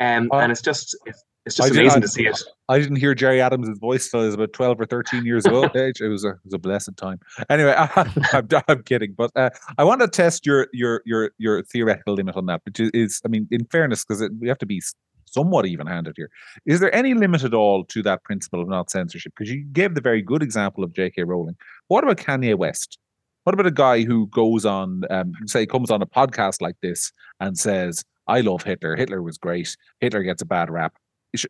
[0.00, 2.40] Um, uh, and it's just it's, it's just amazing to see it.
[2.68, 5.76] I didn't hear Gerry Adams' voice till I was about 12 or 13 years old
[5.76, 6.00] age.
[6.00, 7.20] It was a, it was a blessed time.
[7.50, 11.62] Anyway, I, am I'm kidding, but uh, I want to test your your your your
[11.62, 14.80] theoretical limit on that, which is, I mean, in fairness, because we have to be
[15.26, 16.30] somewhat even-handed here.
[16.66, 19.32] Is there any limit at all to that principle of not censorship?
[19.36, 21.24] Because you gave the very good example of J.K.
[21.24, 21.56] Rowling.
[21.88, 22.98] What about Kanye West?
[23.44, 27.12] What about a guy who goes on, um, say, comes on a podcast like this
[27.40, 28.94] and says, I love Hitler.
[28.94, 29.76] Hitler was great.
[30.00, 30.94] Hitler gets a bad rap.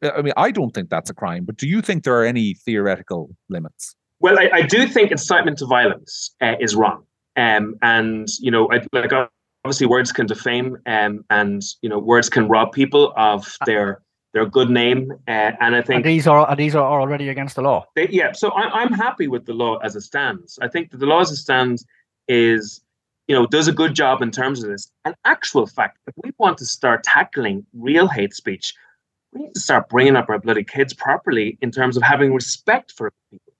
[0.02, 2.54] I mean, I don't think that's a crime, but do you think there are any
[2.54, 3.94] theoretical limits?
[4.20, 7.04] Well, I, I do think incitement to violence uh, is wrong.
[7.36, 9.12] Um, and, you know, I, like
[9.64, 14.02] obviously words can defame um, and, you know, words can rob people of their
[14.32, 15.12] their good name.
[15.28, 17.84] Uh, and I think and these are and these are already against the law.
[17.94, 20.58] They, yeah, so I, am happy with the law as it stands.
[20.62, 21.84] I think that the law as it stands
[22.28, 22.80] is,
[23.28, 24.90] you know, does a good job in terms of this.
[25.04, 28.74] An actual fact, if we want to start tackling real hate speech,
[29.32, 32.92] we need to start bringing up our bloody kids properly in terms of having respect
[32.92, 33.52] for people.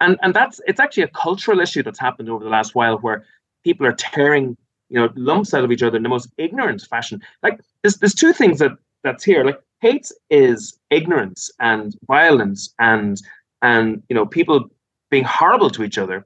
[0.00, 3.24] And and that's it's actually a cultural issue that's happened over the last while where
[3.64, 4.56] people are tearing
[4.88, 7.20] you know lumps out of each other in the most ignorant fashion.
[7.42, 8.72] Like there's there's two things that
[9.02, 9.44] that's here.
[9.44, 13.20] Like hate is ignorance and violence and
[13.62, 14.68] and you know people
[15.10, 16.24] being horrible to each other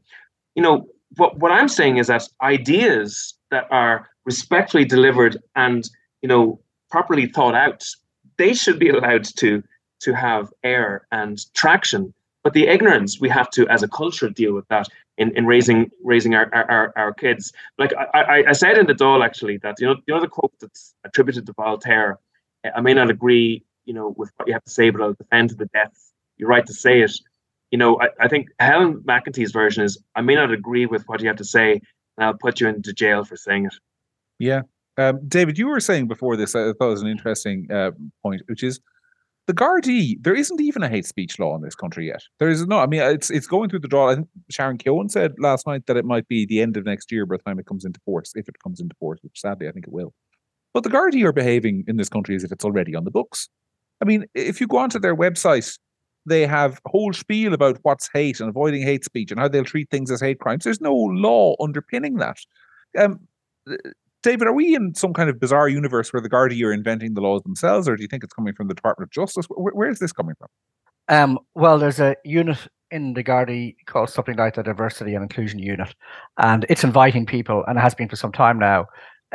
[0.54, 0.86] you know
[1.16, 5.88] what what i'm saying is that ideas that are respectfully delivered and
[6.22, 7.84] you know properly thought out
[8.36, 9.62] they should be allowed to
[10.00, 12.12] to have air and traction
[12.42, 15.90] but the ignorance we have to as a culture deal with that in, in raising
[16.02, 19.86] raising our, our, our kids like I, I said in the Dáil actually that you
[19.86, 22.18] know you know the quote that's attributed to voltaire
[22.74, 25.50] I may not agree, you know, with what you have to say, but I'll defend
[25.50, 26.12] to the death.
[26.36, 27.12] You're right to say it.
[27.70, 31.20] You know, I, I think Helen McEntee's version is I may not agree with what
[31.20, 33.74] you have to say, and I'll put you into jail for saying it.
[34.38, 34.62] Yeah.
[34.96, 37.90] Um, David, you were saying before this, I thought it was an interesting uh,
[38.22, 38.80] point, which is
[39.46, 42.22] the Gardaí, there isn't even a hate speech law in this country yet.
[42.38, 44.10] There is no, I mean, it's it's going through the draw.
[44.10, 47.12] I think Sharon Keoghan said last night that it might be the end of next
[47.12, 49.68] year by the time it comes into force, if it comes into force, which sadly
[49.68, 50.14] I think it will.
[50.72, 53.48] But the Gardaí are behaving in this country as if it's already on the books.
[54.00, 55.78] I mean, if you go onto their website,
[56.26, 59.90] they have whole spiel about what's hate and avoiding hate speech and how they'll treat
[59.90, 60.64] things as hate crimes.
[60.64, 62.38] There's no law underpinning that.
[62.98, 63.20] Um,
[64.24, 67.20] David, are we in some kind of bizarre universe where the Gardaí are inventing the
[67.20, 69.46] laws themselves, or do you think it's coming from the Department of Justice?
[69.50, 70.48] Where, where is this coming from?
[71.08, 75.58] Um, well, there's a unit in the Gardaí called something like the Diversity and Inclusion
[75.58, 75.94] Unit,
[76.38, 78.86] and it's inviting people, and it has been for some time now,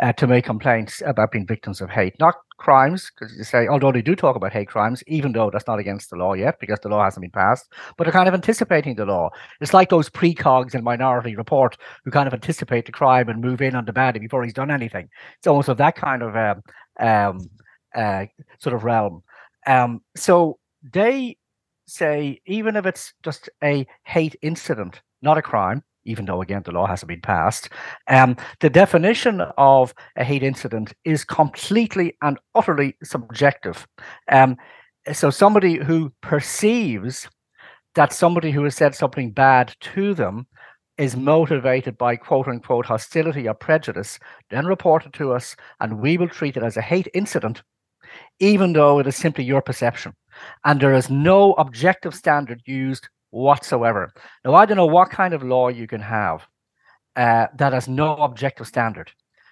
[0.02, 3.92] uh, to make complaints about being victims of hate, not crimes, because you say, although
[3.92, 6.80] they do talk about hate crimes, even though that's not against the law yet, because
[6.82, 9.30] the law hasn't been passed, but they're kind of anticipating the law.
[9.62, 13.62] It's like those precogs in Minority Report who kind of anticipate the crime and move
[13.62, 15.10] in on the baddie before he's done anything.
[15.38, 16.62] It's almost of that kind of um,
[17.00, 17.50] um,
[17.96, 18.26] uh,
[18.60, 19.24] sort of realm.
[19.66, 20.60] Um, so
[20.94, 21.38] they
[21.88, 26.72] say, even if it's just a hate incident, not a crime, even though again the
[26.72, 27.70] law hasn't been passed.
[28.08, 33.88] Um, the definition of a hate incident is completely and utterly subjective.
[34.32, 34.58] Um,
[35.14, 37.30] so somebody who perceives
[37.96, 40.48] that somebody who has said something bad to them
[40.98, 46.18] is motivated by quote unquote hostility or prejudice, then report it to us, and we
[46.18, 47.62] will treat it as a hate incident,
[48.40, 50.14] even though it is simply your perception.
[50.66, 54.12] And there is no objective standard used whatsoever.
[54.44, 56.48] Now, I don't know what kind of law you can have
[57.16, 59.12] uh, that has no objective standard,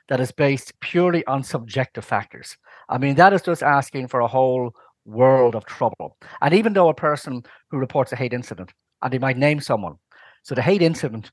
[0.10, 2.58] that is based purely on subjective factors.
[2.90, 4.74] I mean, that is just asking for a whole
[5.06, 6.18] world of trouble.
[6.42, 9.96] And even though a person who reports a hate incident, and they might name someone,
[10.44, 11.32] so the hate incident,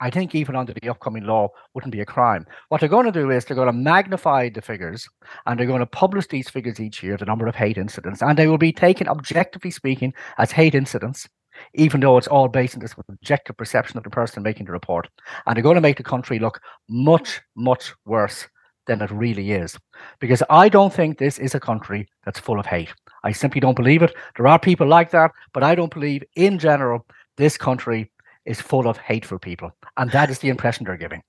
[0.00, 2.46] I think even under the upcoming law wouldn't be a crime.
[2.68, 5.06] What they're going to do is they're going to magnify the figures
[5.46, 8.38] and they're going to publish these figures each year, the number of hate incidents, and
[8.38, 11.28] they will be taken objectively speaking as hate incidents
[11.74, 15.08] even though it's all based on this subjective perception of the person making the report.
[15.46, 18.46] And they're going to make the country look much, much worse
[18.86, 19.78] than it really is.
[20.20, 22.92] Because I don't think this is a country that's full of hate.
[23.24, 24.14] I simply don't believe it.
[24.36, 27.06] There are people like that, but I don't believe in general
[27.36, 28.10] this country
[28.46, 29.70] is full of hateful people.
[29.96, 31.22] And that is the impression they're giving.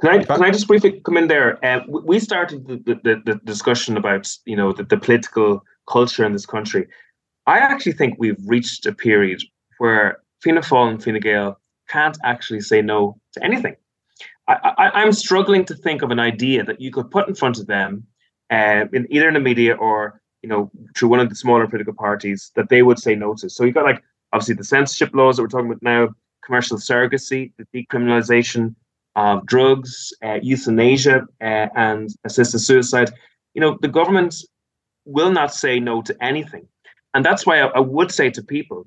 [0.00, 1.64] Can I, can I just briefly come in there?
[1.64, 6.32] Uh, we started the, the, the discussion about you know the, the political culture in
[6.32, 6.88] this country.
[7.46, 9.42] I actually think we've reached a period
[9.82, 11.58] where Fianna Fáil and Fine Gael
[11.88, 13.74] can't actually say no to anything.
[14.46, 17.66] I, am struggling to think of an idea that you could put in front of
[17.66, 18.06] them,
[18.50, 21.94] uh, in either in the media or you know through one of the smaller political
[21.94, 23.50] parties that they would say no to.
[23.50, 24.02] So you've got like
[24.32, 26.08] obviously the censorship laws that we're talking about now,
[26.44, 28.76] commercial surrogacy, the decriminalization
[29.16, 33.10] of drugs, uh, euthanasia, uh, and assisted suicide.
[33.54, 34.34] You know the government
[35.06, 36.68] will not say no to anything,
[37.14, 38.86] and that's why I, I would say to people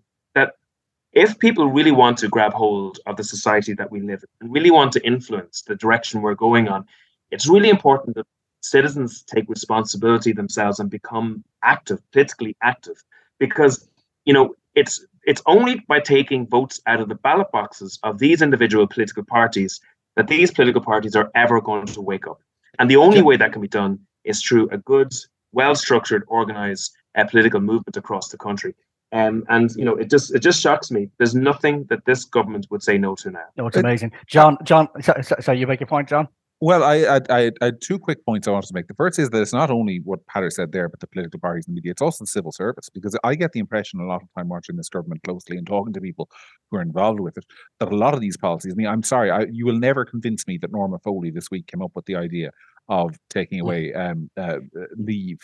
[1.16, 4.54] if people really want to grab hold of the society that we live in and
[4.54, 6.86] really want to influence the direction we're going on,
[7.32, 8.28] it's really important that
[8.62, 13.02] citizens take responsibility themselves and become active, politically active,
[13.40, 13.88] because
[14.26, 18.42] you know it's it's only by taking votes out of the ballot boxes of these
[18.42, 19.80] individual political parties
[20.16, 22.40] that these political parties are ever going to wake up.
[22.78, 25.14] And the only way that can be done is through a good,
[25.52, 28.76] well-structured, organized uh, political movement across the country.
[29.16, 31.10] Um, and you know, it just it just shocks me.
[31.20, 33.46] There's nothing that this government would say no to now.
[33.56, 34.58] No, it's amazing, John.
[34.64, 36.28] John, so, so, so you make your point, John.
[36.60, 38.88] Well, I, I, I, I, had two quick points I wanted to make.
[38.88, 41.66] The first is that it's not only what Peadar said there, but the political parties
[41.66, 41.92] and media.
[41.92, 44.76] It's also the civil service because I get the impression a lot of time watching
[44.76, 46.30] this government closely and talking to people
[46.70, 47.46] who are involved with it
[47.80, 48.74] that a lot of these policies.
[48.74, 51.68] I mean, I'm sorry, I, you will never convince me that Norma Foley this week
[51.68, 52.52] came up with the idea
[52.90, 53.66] of taking hmm.
[53.66, 54.58] away um, uh,
[54.98, 55.40] leave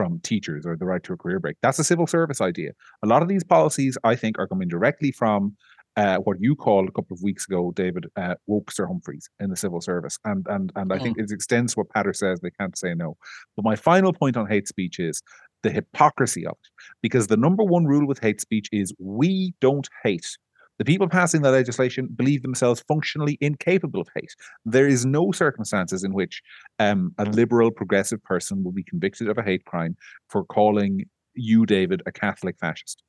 [0.00, 1.56] from teachers or the right to a career break.
[1.60, 2.70] That's a civil service idea.
[3.04, 5.58] A lot of these policies, I think, are coming directly from
[5.98, 9.56] uh, what you called a couple of weeks ago, David, uh, Wokester Humphreys in the
[9.56, 10.16] civil service.
[10.24, 11.24] And and and I think mm.
[11.24, 13.18] it extends to what Peadar says, they can't say no.
[13.56, 15.20] But my final point on hate speech is
[15.62, 16.70] the hypocrisy of it.
[17.02, 20.38] Because the number one rule with hate speech is we don't hate.
[20.80, 24.34] The people passing the legislation believe themselves functionally incapable of hate.
[24.64, 26.40] There is no circumstances in which
[26.78, 29.94] um, a liberal, progressive person will be convicted of a hate crime
[30.30, 31.04] for calling
[31.34, 33.02] you, David, a Catholic fascist.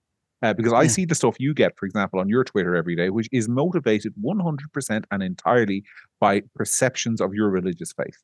[0.44, 3.10] Uh, because I see the stuff you get, for example, on your Twitter every day,
[3.10, 5.86] which is motivated 100% and entirely
[6.20, 8.18] by perceptions of your religious faith.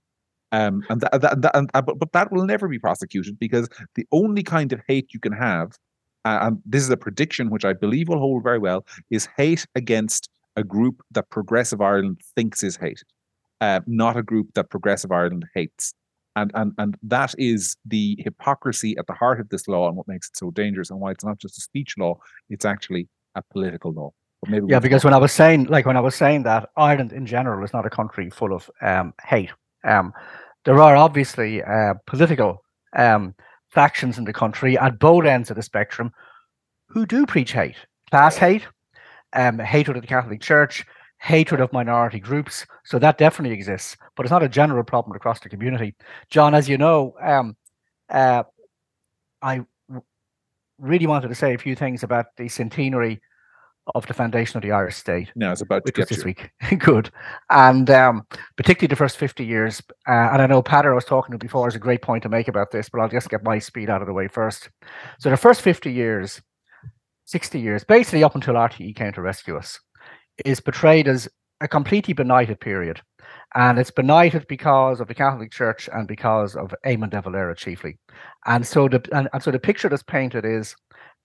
[0.52, 3.70] Um, and that, that, that and, uh, but, but that will never be prosecuted because
[3.95, 5.72] the only kind of hate you can have
[6.41, 10.30] and this is a prediction which I believe will hold very well, is hate against
[10.55, 13.07] a group that Progressive Ireland thinks is hated,
[13.61, 15.93] uh, not a group that Progressive Ireland hates.
[16.36, 20.07] And, and, and that is the hypocrisy at the heart of this law and what
[20.07, 22.19] makes it so dangerous and why it's not just a speech law,
[22.49, 24.11] it's actually a political law.
[24.67, 27.63] yeah, because when I was saying, like when I was saying that Ireland in general
[27.63, 29.51] is not a country full of um, hate.
[29.84, 30.13] Um,
[30.65, 32.63] there are obviously uh, political
[32.95, 33.34] um,
[33.78, 36.11] factions in the country at both ends of the spectrum
[36.88, 37.75] who do preach hate,
[38.09, 38.65] class hate,
[39.34, 40.84] um, hatred of the Catholic Church,
[41.19, 42.65] hatred of minority groups.
[42.86, 45.93] So that definitely exists, but it's not a general problem across the community.
[46.32, 47.55] John, as you know, um,
[48.09, 48.45] uh,
[49.43, 49.61] I
[50.80, 53.21] really wanted to say a few things about the centenary
[53.95, 55.31] of the foundation of the Irish state.
[55.35, 56.23] No, it's about to which was this you.
[56.25, 56.49] week.
[56.79, 57.09] Good,
[57.49, 58.25] and um,
[58.55, 59.81] particularly the first fifty years.
[60.07, 62.47] Uh, and I know Peadar was talking to before is a great point to make
[62.47, 64.69] about this, but I'll just get my speed out of the way first.
[65.19, 66.41] So the first fifty years,
[67.25, 69.79] sixty years, basically up until RTE came to rescue us,
[70.45, 71.27] is portrayed as
[71.61, 73.01] a completely benighted period.
[73.55, 77.97] And it's benighted because of the Catholic Church and because of Eamon de Valera chiefly.
[78.45, 80.75] And so the and, and so the picture that's painted is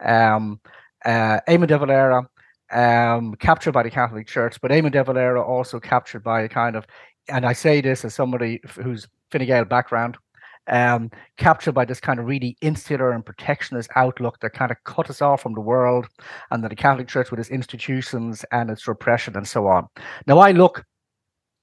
[0.04, 0.60] um
[1.04, 2.26] uh Eamon de Valera
[2.72, 6.76] um captured by the Catholic Church, but Eamon de Valera also captured by a kind
[6.76, 6.86] of
[7.28, 10.18] and I say this as somebody f- who's Fine Gael background,
[10.68, 15.10] um, captured by this kind of really insular and protectionist outlook that kind of cut
[15.10, 16.06] us off from the world
[16.50, 19.86] and that the Catholic Church with its institutions and its repression and so on.
[20.26, 20.84] Now I look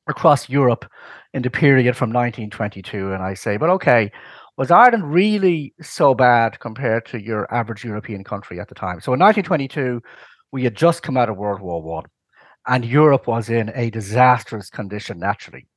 [0.08, 0.86] across Europe
[1.34, 4.12] in the period from 1922 and I say, but okay,
[4.58, 9.00] was Ireland really so bad compared to your average European country at the time?
[9.00, 10.02] So in 1922,
[10.52, 12.06] we had just come out of World War One,
[12.68, 15.68] and Europe was in a disastrous condition naturally.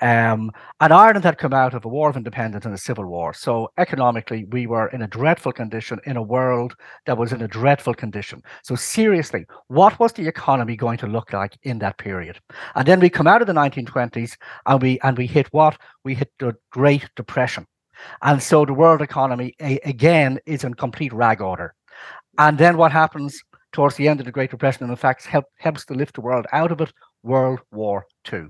[0.00, 0.50] Um,
[0.80, 3.32] and Ireland had come out of a war of independence and a civil war.
[3.32, 6.74] So economically, we were in a dreadful condition in a world
[7.06, 8.42] that was in a dreadful condition.
[8.62, 12.40] So seriously, what was the economy going to look like in that period?
[12.74, 14.36] And then we come out of the 1920s
[14.66, 15.78] and we and we hit what?
[16.04, 17.66] We hit the Great Depression.
[18.22, 21.74] And so the world economy a, again is in complete rag order.
[22.38, 23.40] And then what happens
[23.72, 26.20] towards the end of the Great Depression, and in fact help, helps to lift the
[26.20, 26.92] world out of it?
[27.22, 28.46] World War II.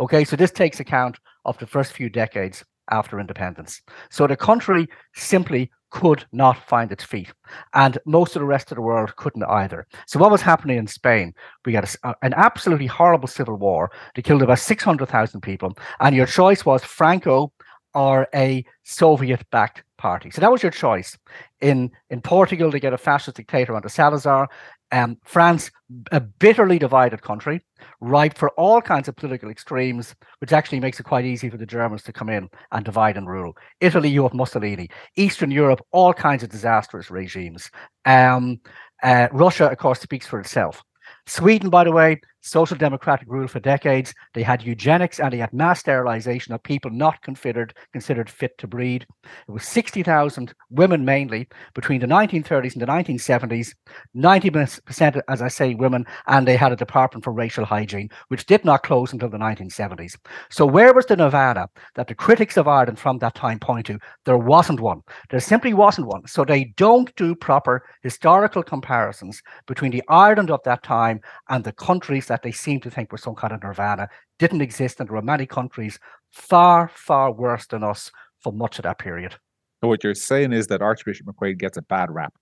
[0.00, 3.80] Okay, so this takes account of the first few decades after independence.
[4.10, 7.32] So the country simply could not find its feet,
[7.74, 9.86] and most of the rest of the world couldn't either.
[10.06, 11.34] So what was happening in Spain?
[11.66, 16.26] We had a, an absolutely horrible civil war that killed about 600,000 people, and your
[16.26, 17.52] choice was Franco
[17.94, 20.30] or a Soviet-backed party.
[20.30, 21.16] So that was your choice.
[21.60, 24.48] In in Portugal, to get a fascist dictator under Salazar.
[24.90, 25.70] Um, France,
[26.10, 27.62] a bitterly divided country,
[28.00, 31.72] ripe for all kinds of political extremes, which actually makes it quite easy for the
[31.76, 33.56] Germans to come in and divide and rule.
[33.80, 34.88] Italy, you have Mussolini.
[35.16, 37.70] Eastern Europe, all kinds of disastrous regimes.
[38.04, 38.60] Um,
[39.02, 40.82] uh, Russia, of course, speaks for itself.
[41.26, 44.12] Sweden, by the way, social democratic rule for decades.
[44.34, 48.66] They had eugenics and they had mass sterilization of people not considered considered fit to
[48.66, 49.06] breed.
[49.48, 53.72] It was 60,000 women mainly between the 1930s and the 1970s.
[54.16, 58.64] 90%, as I say, women, and they had a department for racial hygiene, which did
[58.64, 60.16] not close until the 1970s.
[60.50, 63.98] So where was the nirvana that the critics of Ireland from that time point to?
[64.24, 65.02] There wasn't one.
[65.30, 66.26] There simply wasn't one.
[66.26, 71.72] So they don't do proper historical comparisons between the Ireland of that time and the
[71.72, 74.08] countries that they seem to think were some kind of nirvana
[74.38, 75.98] didn't exist, and there were many countries
[76.30, 78.10] far, far worse than us
[78.40, 79.34] for much of that period.
[79.82, 82.32] So what you're saying is that Archbishop McQuaid gets a bad rap.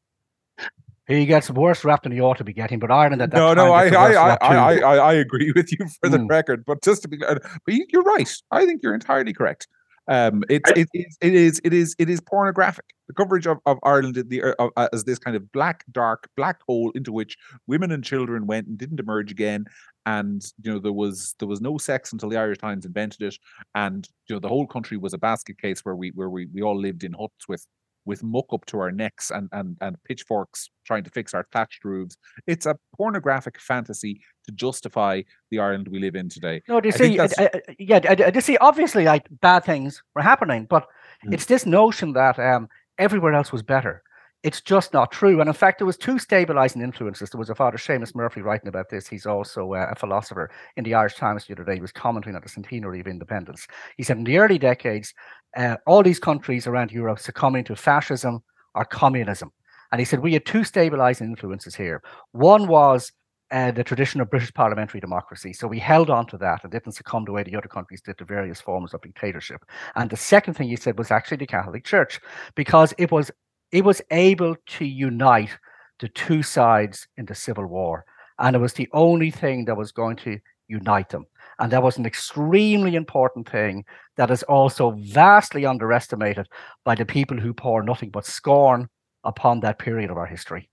[1.09, 3.49] He gets worse rap than he ought to be getting, but Ireland at that No,
[3.53, 4.37] time no, I, I, I.
[4.37, 6.31] I, I, I agree with you for the Mm.
[6.31, 6.65] record.
[6.65, 7.35] But just to be, uh,
[7.67, 8.33] but you're right.
[8.53, 9.67] I think you're entirely correct.
[10.11, 10.89] Um, it is
[11.21, 12.85] it is it is it is pornographic.
[13.07, 16.29] The coverage of, of Ireland in the, uh, uh, as this kind of black, dark,
[16.37, 17.37] black hole into which
[17.69, 19.67] women and children went and didn't emerge again.
[20.07, 23.39] And you know there was there was no sex until the Irish Times invented it,
[23.77, 26.63] and you know the whole country was a basket case where we where we, we
[26.63, 27.65] all lived in huts with
[28.11, 31.85] with muck up to our necks and and and pitchforks trying to fix our thatched
[31.85, 32.17] roofs.
[32.53, 36.57] It's a pornographic fantasy to justify the Ireland we live in today.
[36.69, 37.19] No, do you I see?
[37.19, 37.49] uh, uh,
[37.79, 38.57] yeah, uh, you see.
[38.71, 40.85] Obviously, like bad things were happening, but
[41.27, 41.35] Mm.
[41.35, 44.03] it's this notion that um, everywhere else was better.
[44.43, 45.41] It's just not true.
[45.41, 47.29] And in fact, there was two stabilizing influences.
[47.29, 49.07] There was a father, Seamus Murphy, writing about this.
[49.07, 51.75] He's also uh, a philosopher in the Irish Times the other day.
[51.75, 53.67] He was commenting on the centenary of independence.
[53.99, 55.13] He said in the early decades,
[55.57, 58.43] uh, all these countries around Europe succumbing to fascism
[58.75, 59.53] or communism.
[59.93, 62.01] And he said we had two stabilizing influences here.
[62.33, 63.13] One was
[63.51, 65.53] uh, the tradition of British parliamentary democracy.
[65.53, 68.17] So we held on to that and didn't succumb the way the other countries did
[68.19, 69.65] to various forms of dictatorship.
[69.97, 72.21] And the second thing he said was actually the Catholic Church,
[72.55, 73.31] because it was
[73.73, 75.57] it was able to unite
[75.99, 78.05] the two sides in the civil war,
[78.39, 81.27] and it was the only thing that was going to unite them.
[81.59, 83.85] And that was an extremely important thing
[84.17, 86.49] that is also vastly underestimated
[86.85, 88.89] by the people who pour nothing but scorn
[89.25, 90.70] upon that period of our history.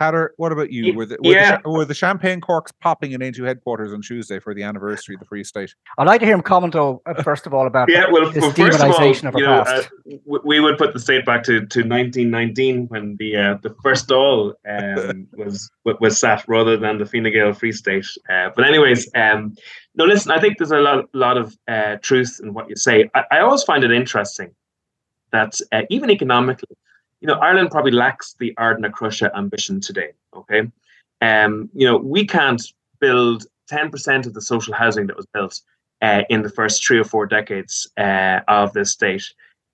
[0.00, 0.94] Peadar, what about you?
[0.94, 1.58] Were the, were, yeah.
[1.62, 5.20] the, were the champagne corks popping in into headquarters on Tuesday for the anniversary of
[5.20, 5.74] the Free State?
[5.98, 8.52] I'd like to hear him comment, though, uh, first of all, about yeah, well, well
[8.52, 9.82] first of all, of you know, uh,
[10.44, 14.54] we would put the state back to, to 1919 when the uh, the first Dáil
[14.68, 18.06] um, was was sat rather than the Fine Gael Free State.
[18.30, 19.54] Uh, but anyways, um,
[19.96, 23.10] no, listen, I think there's a lot, lot of uh, truth in what you say.
[23.14, 24.54] I, I always find it interesting
[25.32, 26.76] that uh, even economically,
[27.20, 30.12] you know, Ireland probably lacks the Ardnacrusha ambition today.
[30.34, 30.70] Okay,
[31.20, 32.62] um, you know, we can't
[33.00, 35.60] build 10% of the social housing that was built
[36.02, 39.24] uh, in the first three or four decades uh, of this state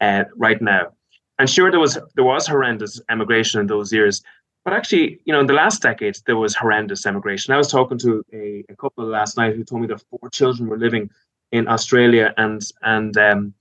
[0.00, 0.92] uh, right now.
[1.38, 4.22] And sure, there was there was horrendous emigration in those years,
[4.64, 7.52] but actually, you know, in the last decade, there was horrendous emigration.
[7.52, 10.68] I was talking to a, a couple last night who told me that four children
[10.68, 11.10] were living
[11.50, 13.54] in Australia and and um,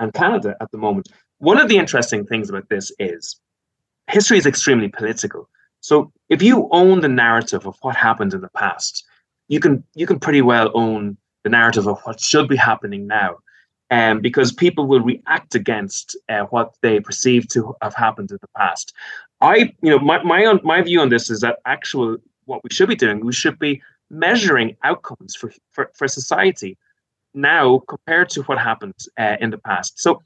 [0.00, 1.08] and Canada at the moment.
[1.40, 3.40] One of the interesting things about this is
[4.08, 5.48] history is extremely political.
[5.80, 9.04] So if you own the narrative of what happened in the past,
[9.48, 13.38] you can you can pretty well own the narrative of what should be happening now,
[13.90, 18.48] um, because people will react against uh, what they perceive to have happened in the
[18.58, 18.92] past.
[19.40, 22.90] I, you know, my my my view on this is that actual what we should
[22.90, 23.80] be doing, we should be
[24.10, 26.76] measuring outcomes for for, for society
[27.32, 29.98] now compared to what happened uh, in the past.
[29.98, 30.22] So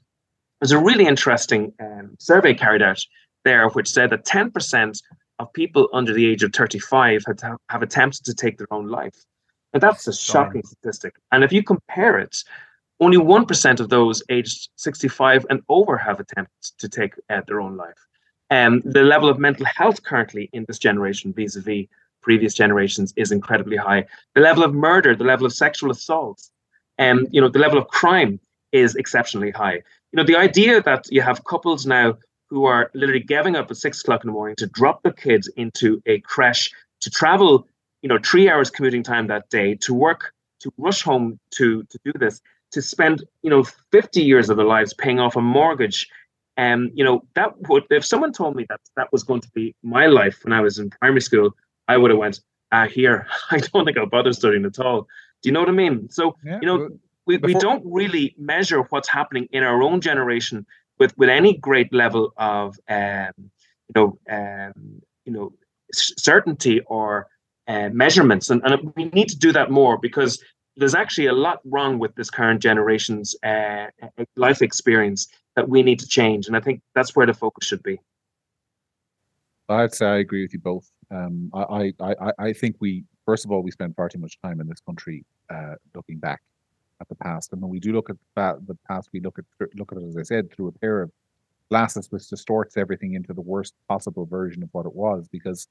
[0.59, 2.99] there's a really interesting um, survey carried out
[3.43, 5.01] there, which said that 10%
[5.39, 9.15] of people under the age of 35 had have attempted to take their own life.
[9.73, 11.15] And that's a shocking statistic.
[11.31, 12.43] And if you compare it,
[13.01, 17.75] only 1% of those aged 65 and over have attempted to take uh, their own
[17.75, 18.07] life.
[18.49, 21.87] Um, the level of mental health currently in this generation vis-a-vis
[22.21, 24.05] previous generations is incredibly high.
[24.33, 26.41] The level of murder, the level of sexual assault,
[26.97, 28.39] and um, you know, the level of crime
[28.71, 29.83] is exceptionally high
[30.15, 32.17] you know, the idea that you have couples now
[32.49, 35.49] who are literally getting up at six o'clock in the morning to drop the kids
[35.57, 37.67] into a creche, to travel,
[38.01, 41.99] you know, three hours commuting time that day, to work, to rush home to to
[42.05, 42.39] do this,
[42.71, 46.07] to spend, you know, 50 years of their lives paying off a mortgage.
[46.55, 49.49] And um, you know, that would if someone told me that that was going to
[49.53, 51.51] be my life when I was in primary school,
[51.89, 52.39] I would have went,
[52.71, 55.09] ah, here, I don't think I'll bother studying at all.
[55.41, 56.09] Do you know what I mean?
[56.09, 56.89] So, yeah, you know,
[57.25, 60.65] we, Before- we don't really measure what's happening in our own generation
[60.99, 65.53] with with any great level of um, you know um, you know
[65.93, 67.27] certainty or
[67.67, 68.49] uh, measurements.
[68.49, 70.43] And, and we need to do that more because
[70.77, 73.87] there's actually a lot wrong with this current generation's uh,
[74.35, 76.47] life experience that we need to change.
[76.47, 77.99] And i think that's where the focus should be.
[79.67, 80.89] I'd say i agree with you both.
[81.11, 84.59] Um, I, I, I think we first of all we spend far too much time
[84.61, 86.41] in this country uh, looking back
[87.01, 87.53] at the past.
[87.53, 90.17] And when we do look at the past, we look at look at it as
[90.17, 91.11] I said through a pair of
[91.69, 95.27] glasses, which distorts everything into the worst possible version of what it was.
[95.27, 95.67] Because,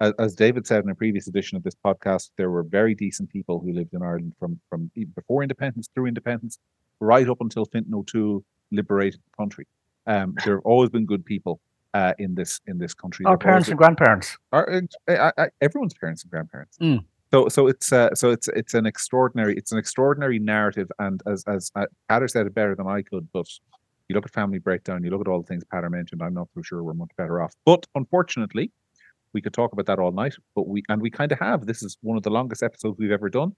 [0.00, 3.30] as, as David said in a previous edition of this podcast, there were very decent
[3.30, 6.58] people who lived in Ireland from from before independence through independence,
[7.00, 9.66] right up until Fintan O'Toole liberated the country.
[10.06, 11.60] Um, there have always been good people
[11.94, 13.26] uh, in this in this country.
[13.26, 14.36] Our parents and grandparents.
[14.52, 16.78] Our, uh, everyone's parents and grandparents.
[16.78, 17.04] Mm.
[17.32, 21.44] So so it's uh, so it's it's an extraordinary it's an extraordinary narrative, and as
[21.46, 21.86] as uh,
[22.26, 23.46] said it better than I could, but
[24.08, 26.22] you look at family breakdown, you look at all the things Peadar mentioned.
[26.22, 27.54] I'm not so sure we're much better off.
[27.64, 28.72] But unfortunately,
[29.32, 30.34] we could talk about that all night.
[30.56, 31.66] But we and we kind of have.
[31.66, 33.54] This is one of the longest episodes we've ever done.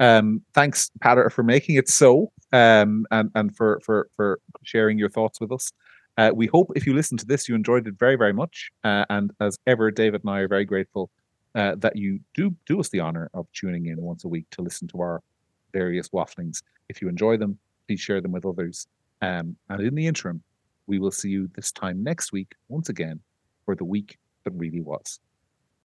[0.00, 5.10] Um, thanks, Peadar, for making it so, um, and and for for for sharing your
[5.10, 5.70] thoughts with us.
[6.16, 8.70] Uh, we hope if you listen to this, you enjoyed it very very much.
[8.82, 11.10] Uh, and as ever, David and I are very grateful
[11.54, 14.62] uh, that you do do us the honor of tuning in once a week to
[14.62, 15.22] listen to our
[15.72, 16.62] various wafflings.
[16.88, 18.86] If you enjoy them, please share them with others.
[19.22, 20.42] Um, and in the interim,
[20.86, 23.20] we will see you this time next week once again
[23.64, 25.20] for the week that really was.